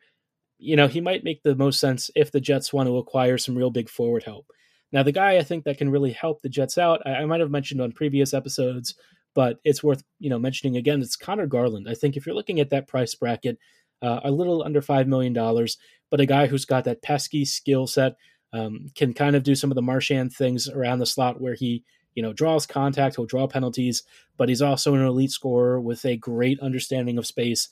you 0.58 0.76
know, 0.76 0.88
he 0.88 1.00
might 1.00 1.24
make 1.24 1.42
the 1.42 1.54
most 1.54 1.80
sense 1.80 2.10
if 2.14 2.32
the 2.32 2.40
Jets 2.40 2.72
want 2.72 2.86
to 2.86 2.98
acquire 2.98 3.38
some 3.38 3.56
real 3.56 3.70
big 3.70 3.88
forward 3.88 4.24
help. 4.24 4.46
Now, 4.92 5.02
the 5.02 5.12
guy 5.12 5.36
I 5.36 5.42
think 5.42 5.64
that 5.64 5.78
can 5.78 5.90
really 5.90 6.12
help 6.12 6.42
the 6.42 6.48
Jets 6.48 6.78
out, 6.78 7.02
I, 7.06 7.16
I 7.16 7.24
might 7.26 7.40
have 7.40 7.50
mentioned 7.50 7.80
on 7.80 7.92
previous 7.92 8.32
episodes, 8.32 8.94
but 9.34 9.58
it's 9.64 9.82
worth 9.84 10.02
you 10.18 10.30
know 10.30 10.38
mentioning 10.38 10.76
again. 10.76 11.02
It's 11.02 11.16
Conor 11.16 11.46
Garland. 11.46 11.88
I 11.88 11.94
think 11.94 12.16
if 12.16 12.26
you're 12.26 12.34
looking 12.34 12.60
at 12.60 12.70
that 12.70 12.88
price 12.88 13.14
bracket, 13.14 13.58
uh, 14.02 14.20
a 14.24 14.30
little 14.30 14.62
under 14.62 14.82
five 14.82 15.06
million 15.06 15.32
dollars, 15.32 15.76
but 16.10 16.20
a 16.20 16.26
guy 16.26 16.46
who's 16.46 16.64
got 16.64 16.84
that 16.84 17.02
pesky 17.02 17.44
skill 17.44 17.86
set, 17.86 18.16
um, 18.52 18.86
can 18.94 19.12
kind 19.12 19.36
of 19.36 19.42
do 19.42 19.54
some 19.54 19.70
of 19.70 19.74
the 19.74 19.82
Marchand 19.82 20.32
things 20.32 20.68
around 20.68 20.98
the 20.98 21.06
slot 21.06 21.40
where 21.40 21.54
he 21.54 21.84
you 22.14 22.22
know 22.22 22.32
draws 22.32 22.66
contact, 22.66 23.16
he'll 23.16 23.26
draw 23.26 23.46
penalties, 23.46 24.02
but 24.36 24.48
he's 24.48 24.62
also 24.62 24.94
an 24.94 25.04
elite 25.04 25.30
scorer 25.30 25.80
with 25.80 26.04
a 26.04 26.16
great 26.16 26.58
understanding 26.60 27.18
of 27.18 27.26
space. 27.26 27.68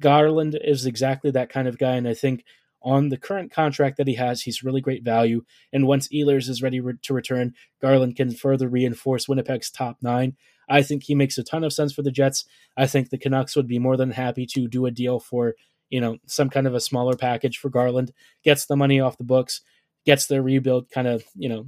Garland 0.00 0.56
is 0.62 0.86
exactly 0.86 1.32
that 1.32 1.50
kind 1.50 1.66
of 1.66 1.78
guy, 1.78 1.96
and 1.96 2.06
I 2.06 2.14
think 2.14 2.44
on 2.82 3.08
the 3.08 3.16
current 3.16 3.50
contract 3.50 3.96
that 3.96 4.06
he 4.06 4.14
has, 4.14 4.42
he's 4.42 4.62
really 4.62 4.80
great 4.80 5.02
value. 5.02 5.44
And 5.72 5.86
once 5.86 6.08
Ehlers 6.08 6.48
is 6.48 6.62
ready 6.62 6.80
re- 6.80 6.94
to 7.02 7.14
return, 7.14 7.54
Garland 7.80 8.16
can 8.16 8.30
further 8.32 8.68
reinforce 8.68 9.28
Winnipeg's 9.28 9.70
top 9.70 9.98
nine. 10.00 10.36
I 10.68 10.82
think 10.82 11.04
he 11.04 11.14
makes 11.14 11.38
a 11.38 11.42
ton 11.42 11.64
of 11.64 11.72
sense 11.72 11.92
for 11.92 12.02
the 12.02 12.10
Jets. 12.10 12.44
I 12.76 12.86
think 12.86 13.10
the 13.10 13.18
Canucks 13.18 13.56
would 13.56 13.66
be 13.66 13.78
more 13.78 13.96
than 13.96 14.10
happy 14.10 14.46
to 14.54 14.68
do 14.68 14.86
a 14.86 14.90
deal 14.90 15.18
for, 15.18 15.54
you 15.90 16.00
know, 16.00 16.18
some 16.26 16.50
kind 16.50 16.66
of 16.66 16.74
a 16.74 16.80
smaller 16.80 17.16
package 17.16 17.58
for 17.58 17.70
Garland, 17.70 18.12
gets 18.44 18.66
the 18.66 18.76
money 18.76 19.00
off 19.00 19.18
the 19.18 19.24
books, 19.24 19.62
gets 20.04 20.26
their 20.26 20.42
rebuild 20.42 20.90
kind 20.90 21.08
of, 21.08 21.24
you 21.34 21.48
know, 21.48 21.66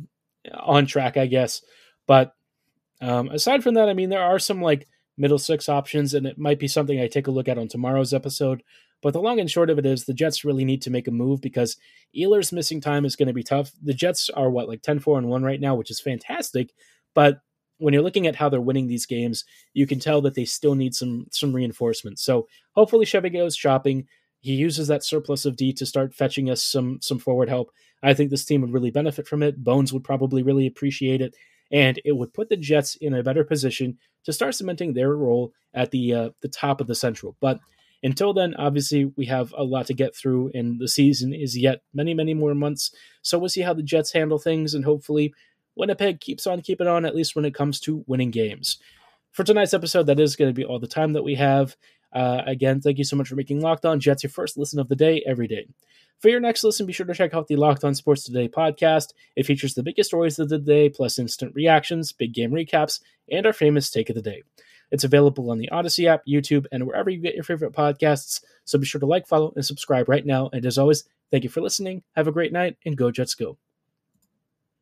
on 0.55 0.87
track, 0.87 1.16
I 1.16 1.27
guess. 1.27 1.62
But 2.07 2.35
um, 3.01 3.29
aside 3.29 3.62
from 3.62 3.75
that, 3.75 3.88
I 3.88 3.94
mean, 3.94 4.11
there 4.11 4.23
are 4.23 4.38
some 4.38 4.61
like 4.61 4.87
middle 5.16 5.38
six 5.38 5.68
options, 5.68 6.14
and 6.14 6.27
it 6.27 6.38
might 6.38 6.59
be 6.59 6.68
something 6.68 7.01
I 7.01 7.07
take 7.07 7.27
a 7.27 7.31
look 7.31 7.49
at 7.49 7.59
on 7.59 7.68
tomorrow's 7.68 8.14
episode. 8.14 8.62
But 9.03 9.13
the 9.13 9.21
long 9.21 9.41
and 9.41 9.51
short 9.51 9.71
of 9.71 9.79
it 9.79 9.87
is 9.87 10.05
the 10.05 10.15
Jets 10.15 10.45
really 10.45 10.65
need 10.65 10.83
to 10.83 10.91
make 10.91 11.09
a 11.09 11.13
move 11.13 11.41
because 11.41 11.77
Ehlers 12.17 12.53
missing 12.53 12.81
time 12.81 13.05
is 13.05 13.17
going 13.17 13.29
to 13.29 13.35
be 13.35 13.43
tough. 13.43 13.73
The 13.83 13.95
Jets 13.95 14.29
are 14.31 14.51
what, 14.51 14.69
like 14.69 14.83
10 14.83 14.99
4 14.99 15.19
and 15.19 15.29
1 15.29 15.43
right 15.43 15.61
now, 15.61 15.75
which 15.75 15.91
is 15.91 16.01
fantastic. 16.01 16.73
But 17.15 17.41
when 17.79 17.95
you're 17.95 18.03
looking 18.03 18.27
at 18.27 18.37
how 18.37 18.49
they're 18.49 18.61
winning 18.61 18.87
these 18.87 19.07
games, 19.07 19.45
you 19.73 19.87
can 19.87 19.99
tell 19.99 20.21
that 20.21 20.35
they 20.35 20.45
still 20.45 20.75
need 20.75 20.95
some 20.95 21.27
some 21.31 21.55
reinforcement. 21.55 22.19
So 22.19 22.47
hopefully 22.73 23.07
Chevy 23.07 23.31
goes 23.31 23.57
shopping. 23.57 24.07
He 24.41 24.55
uses 24.55 24.89
that 24.89 25.05
surplus 25.05 25.45
of 25.45 25.57
D 25.57 25.73
to 25.75 25.87
start 25.87 26.15
fetching 26.15 26.51
us 26.51 26.63
some 26.63 26.99
some 27.01 27.19
forward 27.19 27.49
help. 27.49 27.71
I 28.03 28.15
think 28.15 28.31
this 28.31 28.45
team 28.45 28.61
would 28.61 28.73
really 28.73 28.91
benefit 28.91 29.27
from 29.27 29.43
it. 29.43 29.63
Bones 29.63 29.93
would 29.93 30.05
probably 30.05 30.43
really 30.43 30.67
appreciate 30.67 31.21
it, 31.21 31.35
and 31.73 32.01
it 32.05 32.13
would 32.13 32.35
put 32.35 32.49
the 32.49 32.57
Jets 32.57 32.97
in 32.97 33.15
a 33.15 33.23
better 33.23 33.45
position 33.45 33.99
to 34.25 34.33
start 34.33 34.55
cementing 34.55 34.93
their 34.93 35.15
role 35.17 35.53
at 35.75 35.91
the 35.91 36.13
uh, 36.13 36.31
the 36.43 36.49
top 36.49 36.81
of 36.81 36.87
the 36.87 36.95
Central. 36.95 37.37
But 37.41 37.61
until 38.03 38.33
then, 38.33 38.55
obviously, 38.55 39.07
we 39.17 39.27
have 39.27 39.53
a 39.57 39.65
lot 39.65 39.87
to 39.87 39.95
get 39.95 40.17
through, 40.17 40.51
and 40.55 40.81
the 40.81 40.89
season 40.89 41.35
is 41.35 41.57
yet 41.57 41.83
many, 41.93 42.15
many 42.15 42.35
more 42.35 42.55
months. 42.55 42.93
So 43.23 43.39
we'll 43.39 43.49
see 43.49 43.61
how 43.61 43.75
the 43.75 43.83
Jets 43.83 44.13
handle 44.13 44.39
things, 44.39 44.75
and 44.75 44.85
hopefully, 44.85 45.35
Winnipeg 45.77 46.21
keeps 46.21 46.47
on 46.47 46.63
keeping 46.63 46.87
on, 46.87 47.05
at 47.05 47.15
least 47.15 47.37
when 47.37 47.45
it 47.45 47.55
comes 47.55 47.81
to 47.81 48.05
winning 48.07 48.31
games. 48.31 48.79
For 49.33 49.45
tonight's 49.45 49.75
episode, 49.75 50.07
that 50.07 50.21
is 50.21 50.37
going 50.37 50.51
to 50.51 50.55
be 50.55 50.65
all 50.65 50.81
the 50.81 50.87
time 50.87 51.13
that 51.13 51.23
we 51.23 51.35
have. 51.37 51.77
Uh, 52.13 52.43
again, 52.47 52.81
thank 52.81 52.99
you 52.99 53.05
so 53.05 53.17
much 53.17 53.29
for 53.29 53.37
making 53.37 53.61
Locked 53.61 53.85
On 53.85 54.01
Jets 54.01 54.23
your 54.23 54.31
first 54.31 54.59
listen 54.59 54.81
of 54.81 54.89
the 54.89 54.97
day 54.97 55.23
every 55.27 55.47
day. 55.47 55.69
For 56.19 56.29
your 56.29 56.41
next 56.41 56.65
listen, 56.65 56.85
be 56.85 56.93
sure 56.93 57.07
to 57.07 57.15
check 57.15 57.33
out 57.33 57.47
the 57.47 57.57
Locked 57.57 57.85
On 57.85 57.95
Sports 57.95 58.25
Today 58.25 58.49
podcast. 58.49 59.15
It 59.37 59.47
features 59.47 59.75
the 59.75 59.83
biggest 59.83 60.11
stories 60.11 60.39
of 60.39 60.49
the 60.49 60.59
day, 60.59 60.89
plus 60.89 61.19
instant 61.19 61.55
reactions, 61.55 62.13
big 62.13 62.35
game 62.35 62.51
recaps, 62.51 63.01
and 63.31 63.47
our 63.47 63.53
famous 63.53 63.91
take 63.91 64.11
of 64.11 64.17
the 64.17 64.23
day. 64.23 64.43
It's 64.90 65.05
available 65.05 65.50
on 65.50 65.59
the 65.59 65.68
Audacy 65.72 66.07
app, 66.07 66.22
YouTube, 66.26 66.66
and 66.72 66.87
wherever 66.87 67.11
you 67.11 67.18
get 67.18 67.35
your 67.35 67.44
favorite 67.44 67.72
podcasts. 67.72 68.42
So 68.64 68.79
be 68.79 68.87
sure 68.87 69.00
to 69.00 69.07
like, 69.07 69.26
follow, 69.26 69.53
and 69.57 69.64
subscribe 69.64 70.09
right 70.09 70.26
now. 70.26 70.50
And 70.53 70.64
as 70.66 70.79
always, 70.79 71.05
thank 71.31 71.44
you 71.44 71.50
for 71.50 71.61
listening. 71.61 72.03
Have 72.16 72.29
a 72.29 72.33
great 72.33 72.53
night, 72.53 72.76
and 72.85 72.96
go 72.96 73.11
Jets 73.11 73.35
go. 73.35 73.57